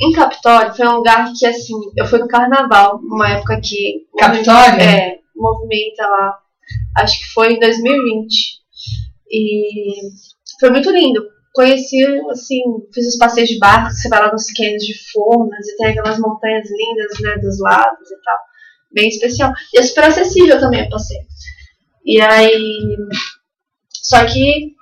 [0.00, 4.06] Em Capitólio foi um lugar que, assim, eu fui no carnaval, numa época que.
[4.18, 4.80] Capitólio?
[4.80, 6.38] É, movimenta lá.
[6.98, 8.62] Acho que foi em 2020.
[9.30, 10.00] E
[10.60, 11.22] foi muito lindo.
[11.54, 12.62] Conheci, assim,
[12.94, 16.18] fiz os passeios de barco, você vai lá nos cânions de Furnas e tem aquelas
[16.18, 18.38] montanhas lindas, né, dos lados e tal.
[18.92, 19.52] Bem especial.
[19.74, 21.24] E é super acessível também o passeio.
[22.04, 22.96] E aí.
[23.90, 24.74] Só que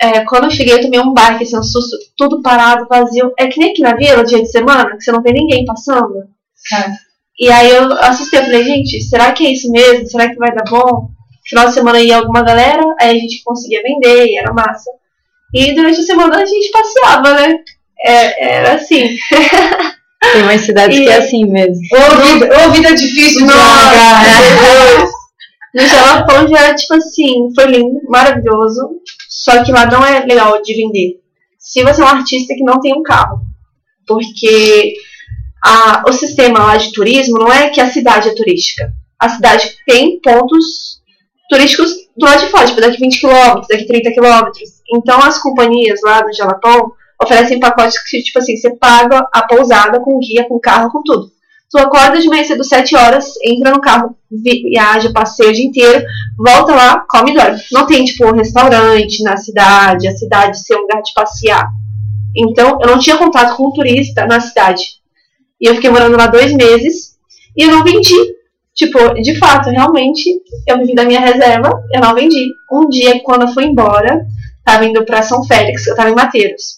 [0.00, 3.32] é, quando eu cheguei, eu tomei um baque, assim, um susto, tudo parado, vazio.
[3.38, 6.14] É que nem aqui na vila, dia de semana, que você não vê ninguém passando.
[6.68, 6.92] Cara,
[7.38, 10.06] E aí eu assustei, eu falei, gente, será que é isso mesmo?
[10.06, 11.08] Será que vai dar bom?
[11.48, 14.90] Final de semana ia alguma galera, aí a gente conseguia vender, e era massa.
[15.52, 17.56] E durante a semana a gente passeava, né?
[18.04, 19.16] É, era assim.
[20.32, 21.82] Tem umas cidades que é assim mesmo.
[21.92, 24.24] ô vida, ô vida difícil de Nossa, largar?
[24.96, 25.10] Deus.
[25.74, 29.00] No Jalapão já era tipo assim, foi lindo, maravilhoso.
[29.44, 31.20] Só que lá não é legal de vender.
[31.58, 33.40] Se você é um artista que não tem um carro.
[34.06, 34.94] Porque
[35.62, 38.90] a- o sistema lá de turismo não é que a cidade é turística.
[39.20, 41.02] A cidade tem pontos
[41.50, 44.50] turísticos do lado de fora, tipo daqui 20 km, daqui 30 km.
[44.94, 46.92] Então as companhias lá no Jalapão
[47.22, 51.30] oferecem pacotes que, tipo assim, você paga a pousada com guia, com carro, com tudo.
[51.74, 55.64] Tu acorda de manhã cedo, 7 horas, entra no carro, vi- viaja, passeia o dia
[55.64, 56.04] inteiro,
[56.38, 57.58] volta lá, come e dorme.
[57.72, 61.68] Não tem, tipo, um restaurante na cidade, a cidade ser um lugar de passear.
[62.36, 64.84] Então, eu não tinha contato com o turista na cidade.
[65.60, 67.16] E eu fiquei morando lá dois meses
[67.56, 68.14] e eu não vendi.
[68.72, 70.30] Tipo, de fato, realmente,
[70.68, 72.50] eu vivi da minha reserva, eu não vendi.
[72.70, 74.24] Um dia, quando eu fui embora,
[74.64, 76.76] tava indo pra São Félix, eu tava em Mateiros.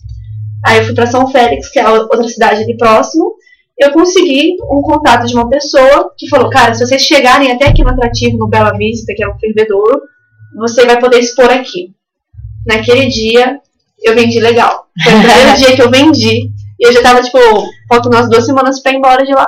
[0.65, 3.35] Aí eu fui pra São Félix, que é outra cidade ali próximo,
[3.79, 7.83] eu consegui um contato de uma pessoa que falou, cara, se vocês chegarem até aqui
[7.83, 10.01] no atrativo, no Bela Vista, que é o fervedouro,
[10.57, 11.95] você vai poder expor aqui.
[12.67, 13.61] Naquele dia,
[14.03, 14.87] eu vendi legal.
[15.03, 16.51] Foi o primeiro dia que eu vendi.
[16.79, 17.39] E eu já tava, tipo,
[17.89, 19.47] faltando umas duas semanas pra ir embora de lá.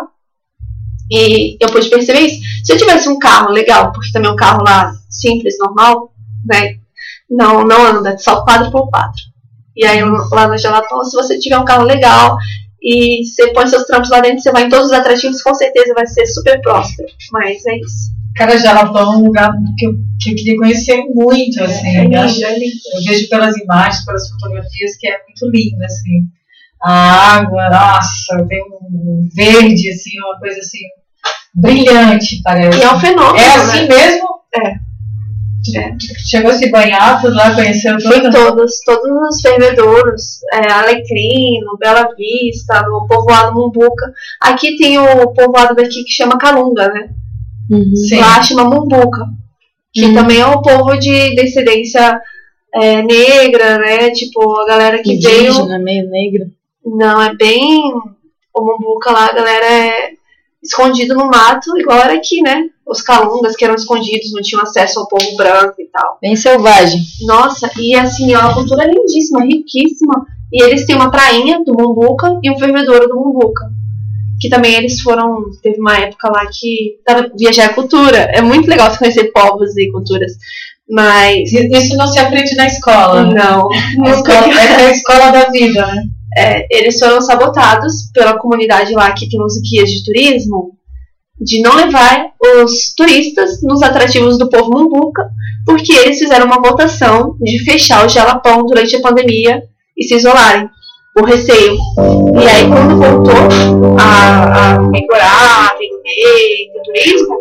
[1.10, 2.40] E eu pude perceber isso.
[2.64, 6.12] Se eu tivesse um carro legal, porque também é um carro lá simples, normal,
[6.46, 6.74] né?
[7.30, 9.10] Não, não anda, só 4x4.
[9.74, 10.02] E aí
[10.32, 12.36] lá no Jalapão, se você tiver um carro legal
[12.82, 15.92] e você põe seus trampos lá dentro, você vai em todos os atrativos, com certeza
[15.94, 17.08] vai ser super próspero.
[17.32, 18.16] Mas é isso.
[18.36, 21.88] Cara, Jalapão é um lugar que eu, que eu queria conhecer muito, assim.
[21.96, 22.74] é eu, acho- lindo, é lindo.
[22.94, 26.28] eu vejo pelas imagens, pelas fotografias, que é muito lindo, assim.
[26.80, 30.78] A água, nossa, tem um verde, assim, uma coisa assim,
[31.54, 32.78] brilhante, parece.
[32.78, 33.88] E é um fenômeno, É assim né?
[33.88, 34.28] mesmo?
[34.54, 34.87] É.
[35.76, 35.96] É.
[36.28, 38.30] Chegou a se banhar, tudo lá, conheceu Fui tudo?
[38.30, 44.12] todos, todos os fervedouros, é, Alecrim, no Bela Vista, no povoado Mumbuca.
[44.40, 47.10] Aqui tem o povoado daqui que chama Calunga, né?
[47.70, 47.92] Uhum.
[48.20, 49.26] Lá chama Mumbuca,
[49.92, 50.14] que Uhum.
[50.14, 52.20] também é um povo de descendência
[52.74, 54.10] é, negra, né?
[54.10, 55.50] Tipo, a galera que veio.
[55.50, 56.46] Indígena, meio negro.
[56.84, 57.80] Não, é bem.
[58.54, 60.17] O Mumbuca lá, a galera é
[60.68, 62.64] escondido no mato, igual era aqui, né?
[62.86, 66.18] Os calungas que eram escondidos, não tinham acesso ao povo branco e tal.
[66.20, 67.00] Bem selvagem.
[67.22, 70.26] Nossa, e assim, é uma cultura lindíssima, riquíssima.
[70.52, 73.66] E eles têm uma prainha do Mumbuca e um fervedouro do Mumbuca.
[74.40, 75.42] Que também eles foram.
[75.62, 76.98] Teve uma época lá que.
[77.04, 78.18] Tava, viajar é cultura.
[78.32, 80.32] É muito legal você conhecer povos e culturas.
[80.88, 81.52] Mas.
[81.52, 83.24] Isso não se aprende na escola.
[83.24, 83.34] né?
[83.34, 83.68] Não.
[84.06, 86.02] A escola, essa é a escola da vida, né?
[86.36, 90.78] É, eles foram sabotados pela comunidade lá que tem os guias de turismo
[91.40, 95.28] de não levar os turistas nos atrativos do povo Mumbuca,
[95.64, 99.62] porque eles fizeram uma votação de fechar o Jalapão durante a pandemia
[99.96, 100.68] e se isolarem,
[101.14, 101.76] por receio.
[102.34, 107.36] E aí, quando voltou a, a a vender o turismo,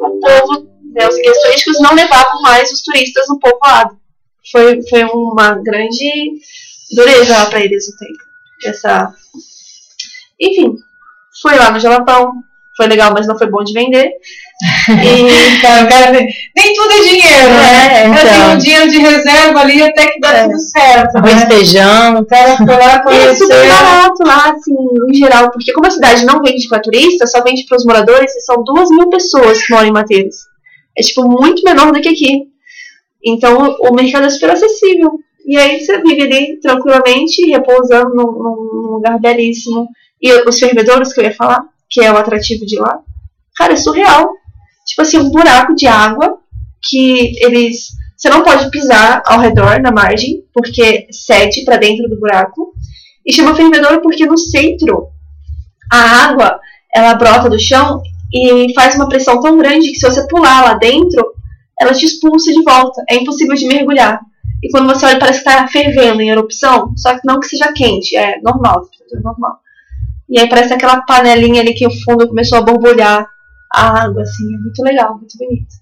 [0.00, 3.96] o povo, né, os guias turísticos não levavam mais os turistas no povoado.
[4.50, 6.10] Foi, foi uma grande
[6.94, 8.18] dureza lá pra eles o tempo.
[8.64, 9.12] Essa...
[10.40, 10.74] Enfim,
[11.42, 12.32] foi lá no Jalapão,
[12.76, 14.10] foi legal, mas não foi bom de vender.
[14.90, 17.94] E, cara, cara, nem, tudo é dinheiro, né?
[17.94, 18.52] É, Ela tem então.
[18.52, 20.42] um dinheiro de reserva ali até que dá É.
[20.44, 21.16] tudo certo.
[21.16, 21.46] Arroz Né?
[21.46, 22.18] feijão.
[22.20, 23.36] O cara foi lá E é conhecer.
[23.36, 24.74] super barato lá, assim,
[25.10, 28.34] em geral, porque como a cidade não vende para turista, só vende para os moradores,
[28.36, 30.36] e são duas mil pessoas que moram em Mateiros.
[30.98, 32.42] É, tipo, muito menor do que aqui.
[33.24, 35.12] Então, o mercado é super acessível.
[35.50, 39.88] E aí você vive ali tranquilamente, repousando num, num- lugar belíssimo.
[40.22, 43.00] E os fervedouros que eu ia falar, que é o atrativo de lá,
[43.56, 44.30] cara, é surreal.
[44.86, 46.38] Tipo assim, um buraco de água
[46.88, 47.88] que eles.
[48.16, 52.72] Você não pode pisar ao redor, na margem, porque cede para dentro do buraco.
[53.26, 55.08] E chama fervedouro porque no centro
[55.92, 55.98] a
[56.28, 56.60] água
[56.94, 58.00] ela brota do chão
[58.32, 61.34] e faz uma pressão tão grande que se você pular lá dentro,
[61.80, 63.02] ela te expulsa de volta.
[63.10, 64.20] É impossível de mergulhar.
[64.62, 67.72] E quando você olha, parece que está fervendo em erupção, só que não que seja
[67.72, 69.58] quente, é normal, temperatura normal.
[70.28, 73.26] E aí parece aquela panelinha ali que o fundo começou a borbulhar
[73.72, 75.80] a água, assim, é muito legal, muito bonito.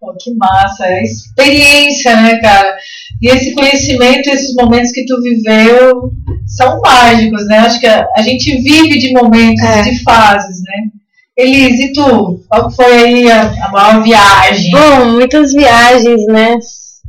[0.00, 2.76] Pô, que massa, é experiência, né, cara?
[3.20, 6.10] E esse conhecimento, esses momentos que tu viveu
[6.46, 7.58] são mágicos, né?
[7.58, 9.82] Acho que a, a gente vive de momentos, É.
[9.82, 10.90] de fases, né?
[11.36, 12.44] Elise, e tu?
[12.48, 14.70] Qual que foi aí a, a maior viagem?
[14.72, 16.56] Bom, muitas viagens, né?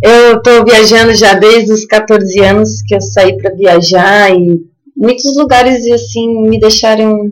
[0.01, 4.59] Eu tô viajando já desde os 14 anos que eu saí para viajar e
[4.95, 7.31] muitos lugares assim me deixaram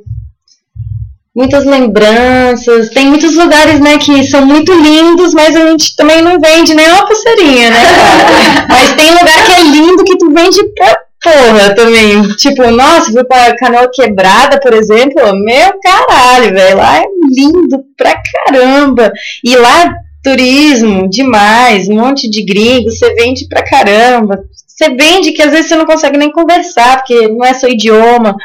[1.36, 2.90] muitas lembranças.
[2.90, 6.88] Tem muitos lugares, né, que são muito lindos, mas a gente também não vende nem
[6.88, 7.80] uma pulseirinha, né,
[8.70, 12.24] mas tem lugar que é lindo que tu vende pra porra também.
[12.36, 18.22] Tipo, nossa, fui pra Canoa Quebrada, por exemplo, meu caralho, velho, lá é lindo pra
[18.46, 19.12] caramba.
[19.44, 19.94] E lá
[20.24, 24.44] turismo demais, um monte de gringos, você vende pra caramba.
[24.68, 28.36] Você vende que às vezes você não consegue nem conversar, porque não é seu idioma.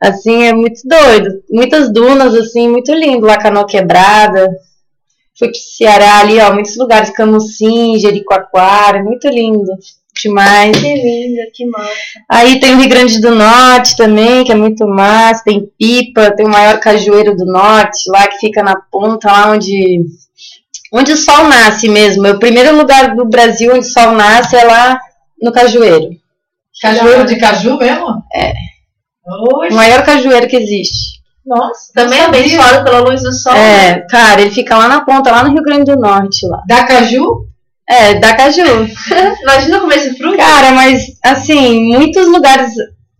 [0.00, 1.42] Assim, é muito doido.
[1.50, 3.26] Muitas dunas, assim, muito lindo.
[3.26, 4.48] Lá, Canoa Quebrada.
[5.38, 7.10] Fui pro Ceará ali, ó, muitos lugares.
[7.10, 9.70] Camusim, Jericoacoara, muito lindo.
[10.22, 10.76] Demais.
[10.78, 11.90] Que linda, que massa.
[12.30, 15.42] Aí tem o Rio Grande do Norte também, que é muito massa.
[15.44, 20.04] Tem Pipa, tem o maior cajueiro do norte, lá que fica na ponta, lá onde,
[20.94, 22.26] onde o sol nasce mesmo.
[22.26, 24.98] É o primeiro lugar do Brasil onde o sol nasce é lá
[25.42, 26.10] no cajueiro.
[26.80, 28.22] Cajueiro de caju mesmo?
[28.34, 28.52] É.
[29.26, 31.20] Oxe, O maior cajueiro que existe.
[31.46, 31.92] nossa.
[31.94, 32.40] Também é sabia.
[32.40, 33.52] abençoado pela luz do sol.
[33.54, 33.88] né?
[33.90, 36.62] É, cara, ele fica lá na ponta, lá no Rio Grande do Norte, lá.
[36.66, 37.46] Da caju?
[37.88, 38.62] É, da Caju.
[39.42, 40.38] Imagina comer esse fruto.
[40.38, 42.72] Cara, mas assim, muitos lugares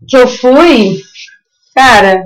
[0.09, 1.01] que eu fui,
[1.75, 2.25] cara,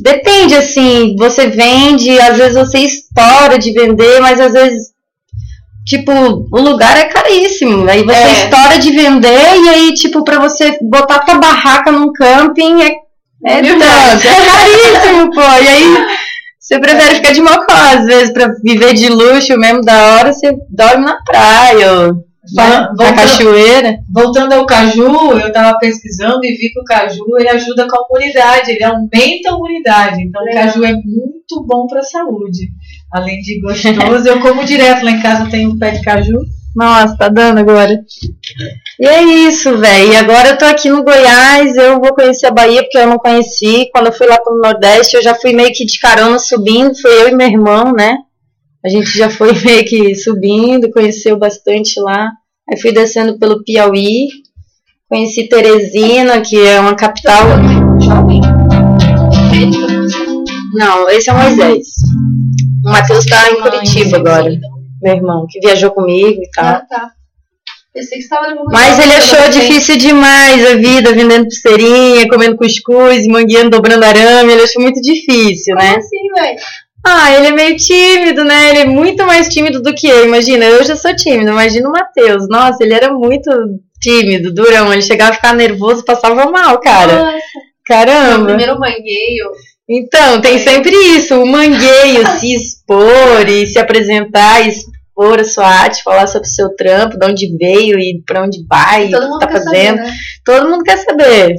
[0.00, 4.92] depende assim, você vende, às vezes você estoura de vender, mas às vezes
[5.86, 6.10] tipo,
[6.50, 7.86] o lugar é caríssimo.
[7.88, 8.32] Aí você É.
[8.32, 13.04] estoura de vender e aí tipo pra você botar tua barraca num camping é
[13.46, 15.42] é tanto, é caríssimo, pô.
[15.42, 16.06] E aí
[16.58, 20.50] você prefere ficar de mocó, às vezes, pra viver de luxo mesmo da hora, você
[20.70, 22.14] dorme na praia, ou
[22.54, 23.96] Fala- voltando- cachoeira.
[24.12, 28.70] Voltando ao caju, eu estava pesquisando e vi que o caju ele ajuda a comunidade,
[28.72, 30.22] ele aumenta a imunidade.
[30.22, 30.64] Então o Legal.
[30.64, 32.68] caju é muito bom para a saúde.
[33.12, 36.38] Além de gostoso, eu como direto lá em casa, tenho um pé de caju.
[36.74, 38.00] Nossa, tá dando agora.
[39.00, 40.12] E é isso, velho.
[40.12, 43.16] E agora eu tô aqui no Goiás, eu vou conhecer a Bahia, porque eu não
[43.16, 43.88] conheci.
[43.92, 47.22] Quando eu fui lá pro Nordeste, eu já fui meio que de carona subindo, foi
[47.22, 48.16] eu e meu irmão, né?
[48.84, 52.30] A gente já foi meio que subindo, conheceu bastante lá.
[52.70, 54.28] Aí fui descendo pelo Piauí,
[55.08, 57.44] conheci Teresina, que é uma capital.
[60.74, 61.86] Não, esse é o Moisés.
[62.84, 64.50] O Matheus tá em Curitiba agora,
[65.02, 66.66] meu irmão, que viajou comigo e tal.
[66.66, 67.10] Ah, tá.
[68.72, 74.52] Mas ele achou difícil demais a vida, vendendo pulseirinha, comendo cuscuz, mangueando, dobrando arame.
[74.52, 75.94] Ele achou muito difícil, né?
[75.94, 76.58] Como assim, velho?
[77.06, 78.70] Ah, ele é meio tímido, né?
[78.70, 80.24] Ele é muito mais tímido do que eu.
[80.24, 81.50] Imagina, eu já sou tímido.
[81.50, 82.48] Imagina o Matheus.
[82.48, 83.50] Nossa, ele era muito
[84.00, 84.92] tímido, durão.
[84.92, 87.12] Ele chegava a ficar nervoso, passava mal, cara.
[87.12, 87.42] Nossa, meu
[87.86, 88.46] Caramba.
[88.46, 89.50] primeiro mangueio.
[89.88, 95.66] Então, tem sempre isso, o mangueio, se expor e se apresentar, e expor a sua
[95.66, 99.38] arte, falar sobre o seu trampo, de onde veio e pra onde vai, Todo o
[99.38, 99.98] que tá fazendo.
[99.98, 100.14] saber, né?
[100.42, 101.56] Todo mundo quer saber.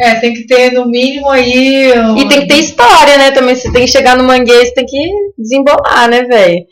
[0.00, 1.92] É, tem que ter no mínimo aí.
[1.98, 3.30] um- E tem que ter história, né?
[3.32, 6.64] Também você tem que chegar no mangueio, você tem que desembolar, né, velho?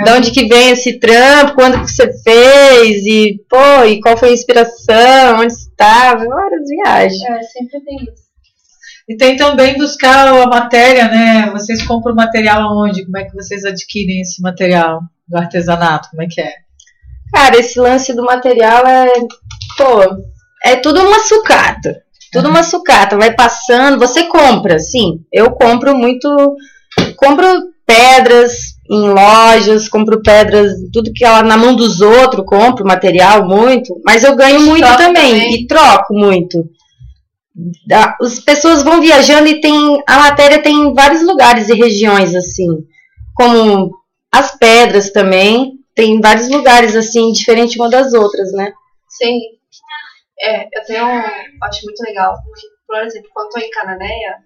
[0.00, 4.16] É, De onde que vem esse trampo, quando que você fez, e, pô, e qual
[4.16, 7.22] foi a inspiração, onde você estava, várias viagens.
[7.22, 8.22] É, sempre tem isso.
[9.08, 11.50] E tem também buscar a matéria, né?
[11.52, 13.04] Vocês compram material aonde?
[13.04, 16.08] Como é que vocês adquirem esse material do artesanato?
[16.10, 16.50] Como é que é?
[17.34, 19.12] Cara, esse lance do material é,
[19.76, 20.24] pô,
[20.64, 22.00] é tudo uma sucata.
[22.32, 25.20] Tudo uma sucata, vai passando, você compra, sim.
[25.30, 26.28] Eu compro muito,
[27.16, 27.46] compro
[27.86, 34.00] pedras em lojas, compro pedras, tudo que ela na mão dos outros, compro material muito,
[34.04, 35.54] mas eu ganho muito também, também.
[35.54, 36.64] e troco muito.
[38.20, 42.66] As pessoas vão viajando e tem a matéria tem em vários lugares e regiões assim,
[43.34, 43.90] como
[44.32, 48.72] as pedras também, tem vários lugares assim, diferente uma das outras, né?
[49.06, 49.38] Sim.
[50.40, 51.06] É, eu tenho.
[51.06, 52.34] um- Acho muito legal.
[52.44, 54.36] Porque, por exemplo, quando eu tô em Cananéia,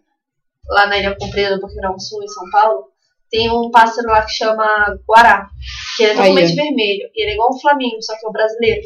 [0.68, 2.84] lá na Ilha Comprida do Boqueirão Sul, em São Paulo,
[3.30, 5.48] tem um pássaro lá que chama Guará.
[5.96, 7.08] Que ele é totalmente vermelho.
[7.14, 8.82] E ele é igual um flamingo, só que é o brasileiro.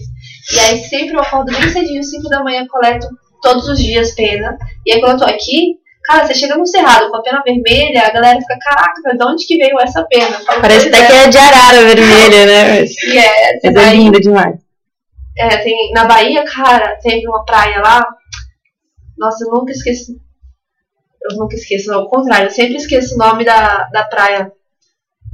[0.54, 3.06] E aí sempre eu acordo bem cedinho, 5 da manhã, coleto
[3.42, 4.56] todos os dias pena.
[4.86, 8.06] E aí quando eu tô aqui, cara, você chega no cerrado com a pena vermelha,
[8.06, 10.38] a galera fica, caraca, de onde que veio essa pena?
[10.40, 12.80] Falo, Parece "Pois até que é de arara vermelha, né?
[12.80, 14.56] Mas, E é, é linda demais.
[15.40, 18.06] É, tem, na Bahia, cara, teve uma praia lá.
[19.16, 20.12] Nossa, eu nunca esqueço.
[21.22, 24.52] Eu nunca esqueço, ao contrário, eu sempre esqueço o nome da, da praia.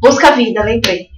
[0.01, 1.09] Busca Vida, lembrei.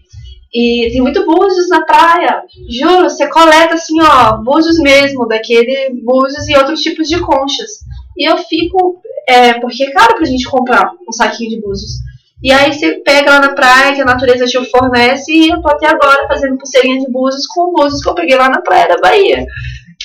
[0.53, 2.43] E tem muito búzios na praia.
[2.71, 7.81] Juro, você coleta assim, ó, búzios mesmo, daquele búzios e outros tipos de conchas.
[8.17, 9.03] E eu fico.
[9.29, 11.99] É, porque é caro pra gente comprar um saquinho de búzios.
[12.43, 15.69] E aí você pega lá na praia, que a natureza te fornece, e eu tô
[15.69, 18.97] até agora fazendo pulseirinha de búzios com búzios que eu peguei lá na praia da
[18.99, 19.45] Bahia.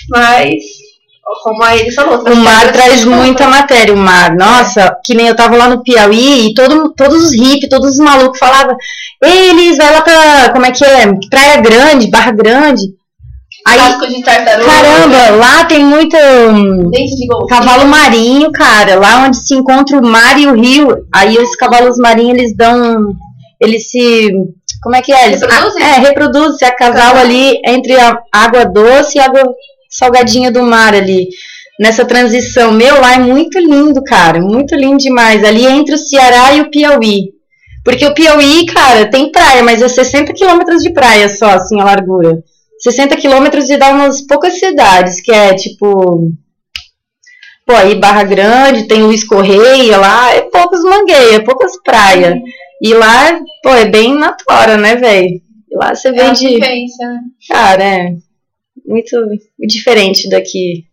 [0.10, 0.64] Mas,
[1.44, 4.36] como a ele falou, O mar traz muita matéria, o mar.
[4.36, 8.00] Nossa, que nem eu tava lá no Piauí e todo, todos os hippies, todos os
[8.00, 8.76] malucos falavam,
[9.24, 11.06] Ei, Elis, vai lá pra, como é que é?
[11.30, 12.82] Praia Grande, Barra Grande.
[13.66, 14.70] Aí, Casco de tartaruga.
[14.70, 16.92] caramba, lá tem muito hum,
[17.48, 18.96] cavalo marinho, cara.
[19.00, 21.06] Lá onde se encontra o mar e o rio.
[21.14, 23.08] Aí os cavalos marinhos, eles dão,
[23.62, 24.32] eles se,
[24.82, 25.28] como é que é?
[25.28, 25.82] Eles, Reproduzem?
[25.84, 29.44] é, reproduzem, se acasal ali entre a água doce e a água
[29.90, 31.30] salgadinha do mar ali.
[31.80, 35.44] Nessa transição, meu, lá é muito lindo, cara, muito lindo demais.
[35.44, 37.32] Ali entre o Ceará e o Piauí.
[37.84, 41.84] Porque o Piauí, cara, tem praia, mas é 60 quilômetros de praia só, assim, a
[41.86, 42.38] largura.
[42.84, 46.32] 60 quilômetros e dá umas poucas cidades, que é tipo.
[47.66, 52.36] Pô, aí Barra Grande, tem Luiz Correia lá, é poucos mangueiras, é poucas praias.
[52.82, 55.42] E lá, pô, é bem na tora, né, velho?
[55.72, 56.60] Lá você É vende.
[56.60, 57.20] né?
[57.48, 58.16] Cara, é
[58.86, 59.18] muito
[59.60, 60.84] diferente daqui.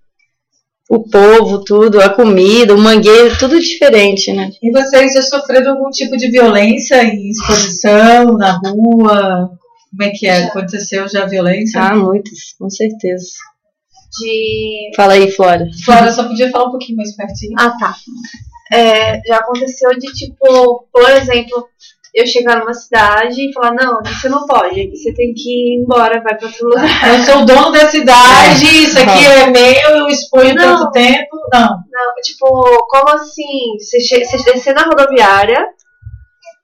[0.88, 4.51] O povo, tudo, a comida, o mangueiro, tudo diferente, né?
[4.62, 9.51] E vocês já sofreram algum tipo de violência em exposição, na rua?
[9.91, 10.45] Como é que é?
[10.45, 11.80] Aconteceu já violência?
[11.80, 13.30] Ah, muitos, com certeza.
[14.20, 14.91] De.
[14.97, 15.66] Fala aí, Flora.
[15.84, 17.55] Flora, só podia falar um pouquinho mais pertinho.
[17.59, 17.95] Ah, tá.
[18.72, 21.68] É, já aconteceu de tipo, por exemplo,
[22.14, 25.82] eu chegar numa cidade e falar, não, você não pode, aqui você tem que ir
[25.82, 26.84] embora, vai pra outro lugar.
[27.18, 30.78] Eu sou o dono da cidade, isso aqui é meu, eu exponho Não.
[30.78, 31.36] tanto tempo.
[31.53, 31.68] Não.
[31.68, 32.47] Não, tipo,
[32.88, 33.76] como assim?
[33.78, 35.64] Você, você descer na rodoviária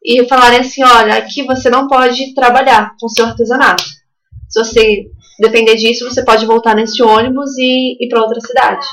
[0.06, 3.82] e falarem assim, olha, aqui você não pode trabalhar com seu artesanato.
[4.48, 5.06] Se você
[5.40, 8.86] depender disso, você pode voltar nesse ônibus e ir pra outra cidade.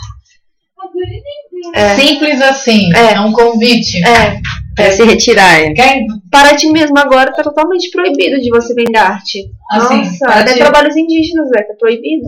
[1.76, 1.96] É.
[1.96, 2.94] Simples assim.
[2.96, 3.14] É.
[3.14, 3.98] É um convite.
[4.06, 4.40] É,
[4.76, 5.62] Pra se retirar.
[5.62, 5.72] é.
[6.32, 9.46] Paraty mesmo agora tá totalmente proibido de você vender arte.
[9.72, 12.26] Assim, Nossa, até trabalhos indígenas, velho, tá proibido.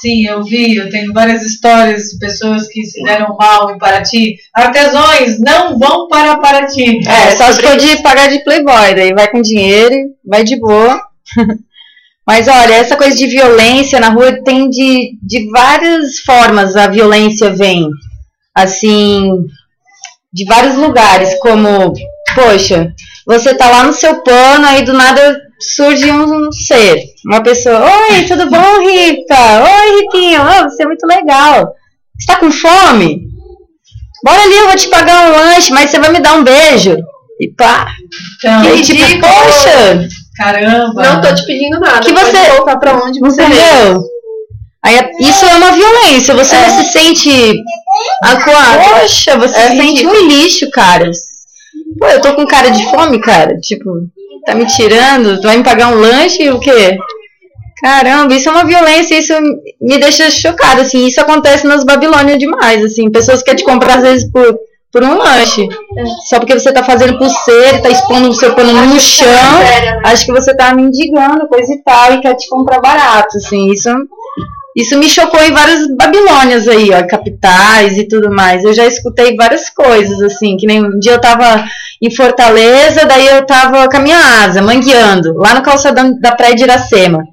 [0.00, 4.36] Sim, eu vi, eu tenho várias histórias de pessoas que se deram mal em Paraty.
[4.54, 7.00] Artesãos não vão para Paraty.
[7.08, 11.00] É, só se for de pagar de playboy, daí vai com dinheiro, vai de boa.
[12.26, 17.50] Mas olha, essa coisa de violência na rua tem de, de várias formas a violência
[17.50, 17.86] vem.
[18.54, 19.28] Assim,
[20.32, 21.92] de vários lugares, como,
[22.34, 22.92] poxa,
[23.26, 25.40] você tá lá no seu pano, aí do nada
[25.74, 29.34] surge um ser, uma pessoa, oi, tudo bom, Rita?
[29.62, 31.72] Oi, Ritinho, oh, você é muito legal.
[32.18, 33.20] Você tá com fome?
[34.24, 36.96] Bora ali, eu vou te pagar um lanche, mas você vai me dar um beijo.
[37.40, 37.86] E pá.
[38.38, 39.32] Então, E tipo, ridículo.
[39.32, 41.02] poxa, caramba.
[41.02, 42.00] Não tô te pedindo nada.
[42.00, 43.52] Que você- voltar pra onde você veio.
[43.52, 44.02] entendeu?
[44.84, 47.54] Aí, é- isso é uma violência, você não se sente
[48.22, 49.00] acuado.
[49.00, 51.10] Poxa, você É se sente um lixo, cara.
[51.98, 53.56] Pô, eu tô com cara de fome, cara.
[53.60, 53.90] Tipo,
[54.44, 56.96] tá me tirando, tu vai me pagar um lanche o quê?
[57.82, 59.34] Caramba, isso é uma violência, isso
[59.80, 64.02] me deixa chocada, assim, isso acontece nas Babilônias demais, assim, pessoas querem te comprar às
[64.02, 64.58] vezes por,
[64.92, 65.68] por um lanche,
[66.28, 70.02] só porque você tá fazendo pulseira, tá expondo o seu pano no chão, Sério, né?
[70.04, 73.90] acho que você tá mendigando, coisa e tal, e quer te comprar barato, assim, isso,
[74.74, 79.36] isso me chocou em várias Babilônias aí, ó, capitais e tudo mais, eu já escutei
[79.36, 81.64] várias coisas, assim, que nem um dia eu tava
[82.02, 86.54] em Fortaleza, daí eu tava com a minha asa, mangueando, lá no calçadão da praia
[86.54, 87.24] de Iracema,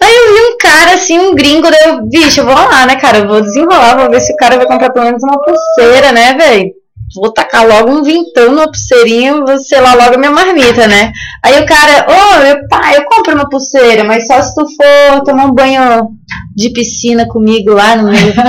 [0.00, 2.96] Daí eu vi um cara, assim, um gringo, daí eu, bicho, eu vou lá, né,
[2.96, 3.18] cara?
[3.18, 6.32] Eu vou desenrolar, vou ver se o cara vai comprar pelo menos uma pulseira, né,
[6.32, 6.79] velho?
[7.14, 11.12] Vou tacar logo um vintão numa pulseirinha, vou selar logo a minha marmita, né?
[11.42, 15.22] Aí o cara, ô, eu, pá, eu compro uma pulseira, mas só se tu for
[15.24, 16.08] tomar um banho
[16.56, 18.32] de piscina comigo lá no meio.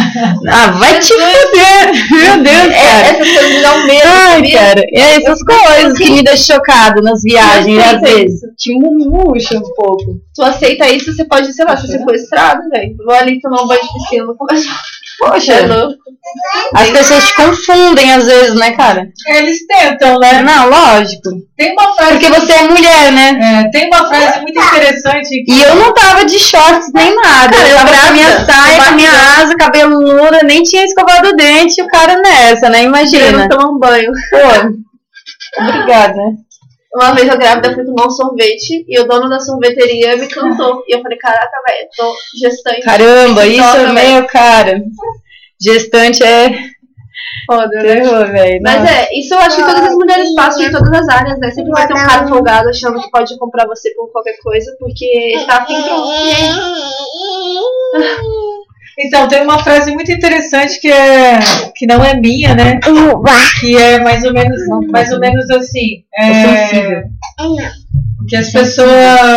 [0.53, 2.09] Ah, vai te fuder!
[2.12, 3.07] Meu Deus, É, cara.
[3.07, 4.07] essas coisas me dão medo.
[4.07, 8.41] Ai, cara, é essas coisas que me deixam chocada nas viagens, às vezes.
[8.57, 10.20] Te murcha um pouco.
[10.36, 12.95] Tu aceita isso, você pode, sei lá, se você for estrado, velho.
[13.05, 14.78] Vou ali tomar um banho de piscina, vou começar.
[15.22, 15.97] Poxa, É louco.
[16.74, 19.07] as pessoas te confundem às vezes, né, cara?
[19.28, 20.41] Eles tentam, né?
[20.41, 21.30] Não, lógico.
[21.55, 23.39] Tem uma frase, Porque você é mulher, né?
[23.65, 27.55] é, tem uma frase muito interessante que E eu não tava de shorts nem nada.
[27.55, 30.63] Cara, eu eu tava com a minha saia, eu com a minha asa, cabeluda, nem
[30.63, 32.84] tinha escovado o dente o cara nessa, né?
[32.84, 33.26] Imagina.
[33.26, 34.11] Querendo tomar um banho.
[34.32, 36.19] Pô, obrigada.
[36.93, 40.83] Uma vez eu grávida fui tomar um sorvete e o dono da sorveteria me cantou.
[40.87, 42.81] E eu falei, caraca, velho, tô gestante.
[42.81, 44.83] Caramba, isso Toca, é meio, cara.
[45.59, 46.49] Gestante é
[47.45, 47.81] Foda, né?
[47.81, 48.59] terror, velho.
[48.61, 51.51] Mas é, isso eu acho que todas as mulheres passam em todas as áreas, né?
[51.51, 55.33] Sempre vai ter um cara folgado achando que pode comprar você por qualquer coisa, porque
[55.47, 55.73] tá afim.
[55.73, 56.49] E aí,
[59.05, 61.39] Então, tem uma frase muito interessante que é
[61.75, 62.79] que não é minha, né?
[63.59, 64.57] Que é mais ou menos,
[64.91, 66.03] mais ou menos assim.
[66.17, 67.01] É, sensível.
[68.27, 68.87] que as pessoas.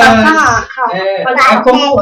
[0.02, 0.94] Calma, calma.
[0.94, 2.00] É, é como,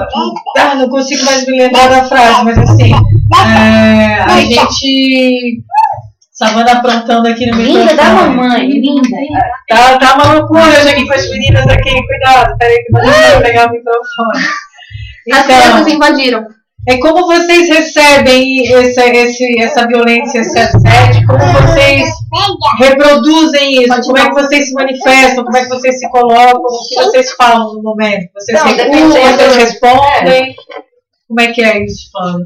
[0.58, 5.62] ah, não consigo mais me lembrar da frase, mas assim, é, a gente.
[6.32, 7.96] Savana aprontando aqui no Linda microfone.
[7.96, 9.08] da mamãe, linda.
[9.68, 13.42] Tá, tá uma loucura hoje aqui com as meninas aqui, cuidado, peraí que eu vou
[13.42, 14.44] pegar o microfone.
[15.32, 16.46] As crianças Então, invadiram.
[16.88, 22.08] É como vocês recebem essa, esse, essa violência, esse assédio, como vocês
[22.78, 26.88] reproduzem isso, como é que vocês se manifestam, como é que vocês se colocam, o
[26.88, 28.28] que vocês falam no momento.
[28.34, 30.56] Vocês Não, recuam, vocês respondem.
[31.28, 32.40] Como é que é isso, Fala?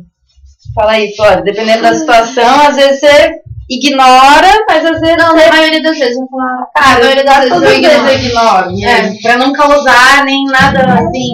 [0.74, 1.40] Fala aí, Flora.
[1.42, 5.46] Dependendo da situação, às vezes você ignora, mas às vezes Não, você.
[5.46, 6.62] na maioria das vezes, eu vou falar.
[6.74, 8.08] a Cara, maioria das vezes todas eu vezes ignoro.
[8.08, 8.70] eu ignoro.
[8.84, 9.02] É.
[9.02, 11.32] mesmo, Pra não causar nem nada assim,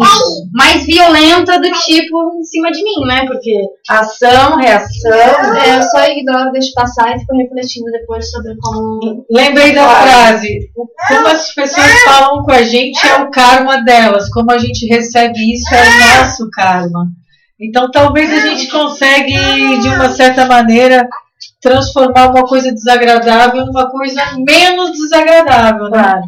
[0.53, 3.25] mais violenta do tipo em cima de mim, né?
[3.27, 3.53] Porque
[3.89, 5.13] ação, reação.
[5.13, 9.25] É, eu só ignoro, deixo passar e fico refletindo depois sobre como.
[9.31, 10.71] Lembrei da frase.
[11.09, 14.29] Como as pessoas falam com a gente é o karma delas.
[14.31, 17.07] Como a gente recebe isso é o nosso karma.
[17.61, 21.07] Então talvez a gente consegue, de uma certa maneira,
[21.63, 25.85] transformar uma coisa desagradável numa coisa menos desagradável.
[25.85, 25.91] Né?
[26.03, 26.23] Claro.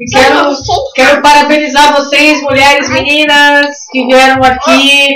[0.00, 0.56] E quero,
[0.94, 5.08] quero parabenizar vocês, mulheres, meninas, que vieram aqui.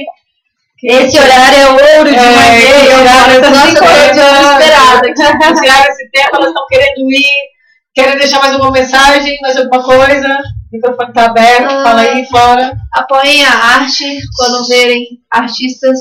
[0.85, 1.68] Esse horário é
[1.99, 2.85] ouro de É, manhã.
[2.91, 4.25] eu horário gosto é de cinco coisa.
[4.25, 4.59] horas.
[4.59, 5.14] desesperada.
[5.61, 7.53] tiraram esse tempo, elas estão querendo ir.
[7.95, 10.29] Querem deixar mais alguma mensagem, mais alguma coisa?
[10.29, 11.83] O microfone está aberto, Ah.
[11.85, 12.73] fala aí fora.
[12.95, 15.99] Apoiem a arte quando verem artistas.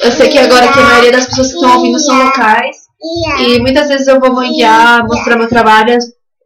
[0.00, 2.76] Eu sei que agora que a maioria das pessoas que estão ouvindo são locais.
[3.40, 5.98] E muitas vezes eu vou manguear, mostrar meu trabalho.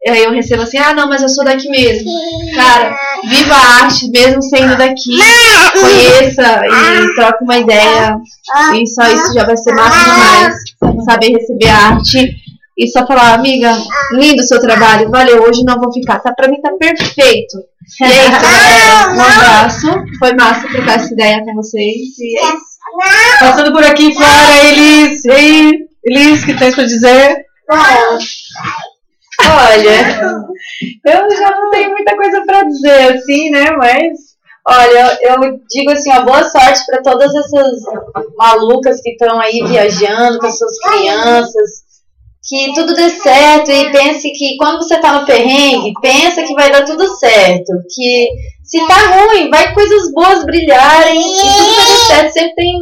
[0.04, 2.08] E aí eu recebo assim, ah não, mas eu sou daqui mesmo.
[2.54, 2.96] Cara,
[3.28, 5.18] viva a arte mesmo sendo daqui.
[5.80, 8.16] Conheça e troque uma ideia.
[8.74, 11.04] E só isso já vai ser massa demais.
[11.04, 12.34] Saber receber a arte.
[12.78, 13.74] E só falar, amiga,
[14.12, 16.20] lindo o seu trabalho, valeu, hoje não vou ficar.
[16.20, 17.56] Tá, pra mim tá perfeito.
[18.00, 19.10] E é isso, galera.
[19.14, 19.86] Um abraço.
[20.18, 21.96] Foi massa trocar essa ideia com vocês.
[22.18, 22.76] E é isso.
[23.40, 25.24] Passando por aqui fora, Elis.
[25.24, 25.72] Ei,
[26.08, 27.44] O que tens para dizer?
[29.40, 29.88] Olha,
[31.04, 33.72] eu já não tenho muita coisa pra dizer, assim, né?
[33.72, 34.18] Mas,
[34.68, 37.82] olha, eu digo assim, ó, boa sorte pra todas essas
[38.36, 41.86] malucas que estão aí viajando com as suas crianças.
[42.48, 46.70] Que tudo dê certo e pense que quando você tá no perrengue, pensa que vai
[46.70, 47.72] dar tudo certo.
[47.92, 48.28] Que
[48.62, 52.32] se tá ruim, vai coisas boas brilharem e tudo vai dar certo.
[52.32, 52.78] Sempre tem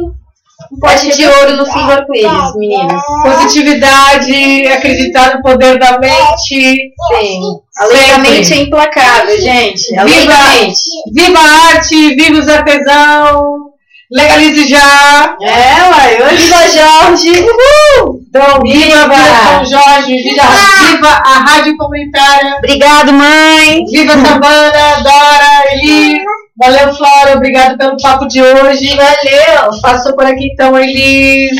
[0.71, 3.01] um pote de ouro no fim do arco-íris, meninas.
[3.23, 6.45] Positividade, acreditar no poder da mente.
[6.47, 7.39] Sim.
[7.77, 9.97] A lei da mente é implacável, gente.
[9.97, 10.79] A lei da mente.
[11.13, 13.74] Viva a arte, viva os artesãos.
[14.11, 15.35] Legalize já.
[15.41, 17.31] É, uai, hoje Viva Jorge!
[17.41, 18.21] Uhul!
[18.29, 19.15] Então, viva, Viva!
[19.43, 22.55] São Jorge, viva, viva a rádio comunitária.
[22.57, 23.83] Obrigado, mãe!
[23.91, 26.19] Viva Savana, Dora, Elis.
[26.57, 27.35] Valeu, Flora.
[27.35, 28.95] Obrigado pelo papo de hoje.
[28.95, 29.81] Valeu.
[29.81, 31.55] Passou por aqui então Elis,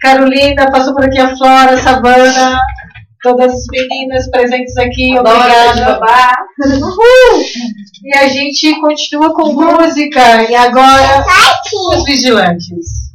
[0.00, 2.58] Carolina, passou por aqui a Flora, Savana,
[3.26, 5.18] todas as meninas presentes aqui.
[5.18, 5.98] Obrigada.
[6.80, 7.42] Uhul.
[8.04, 10.48] E a gente continua com música.
[10.48, 11.24] E agora,
[11.90, 13.05] os vigilantes.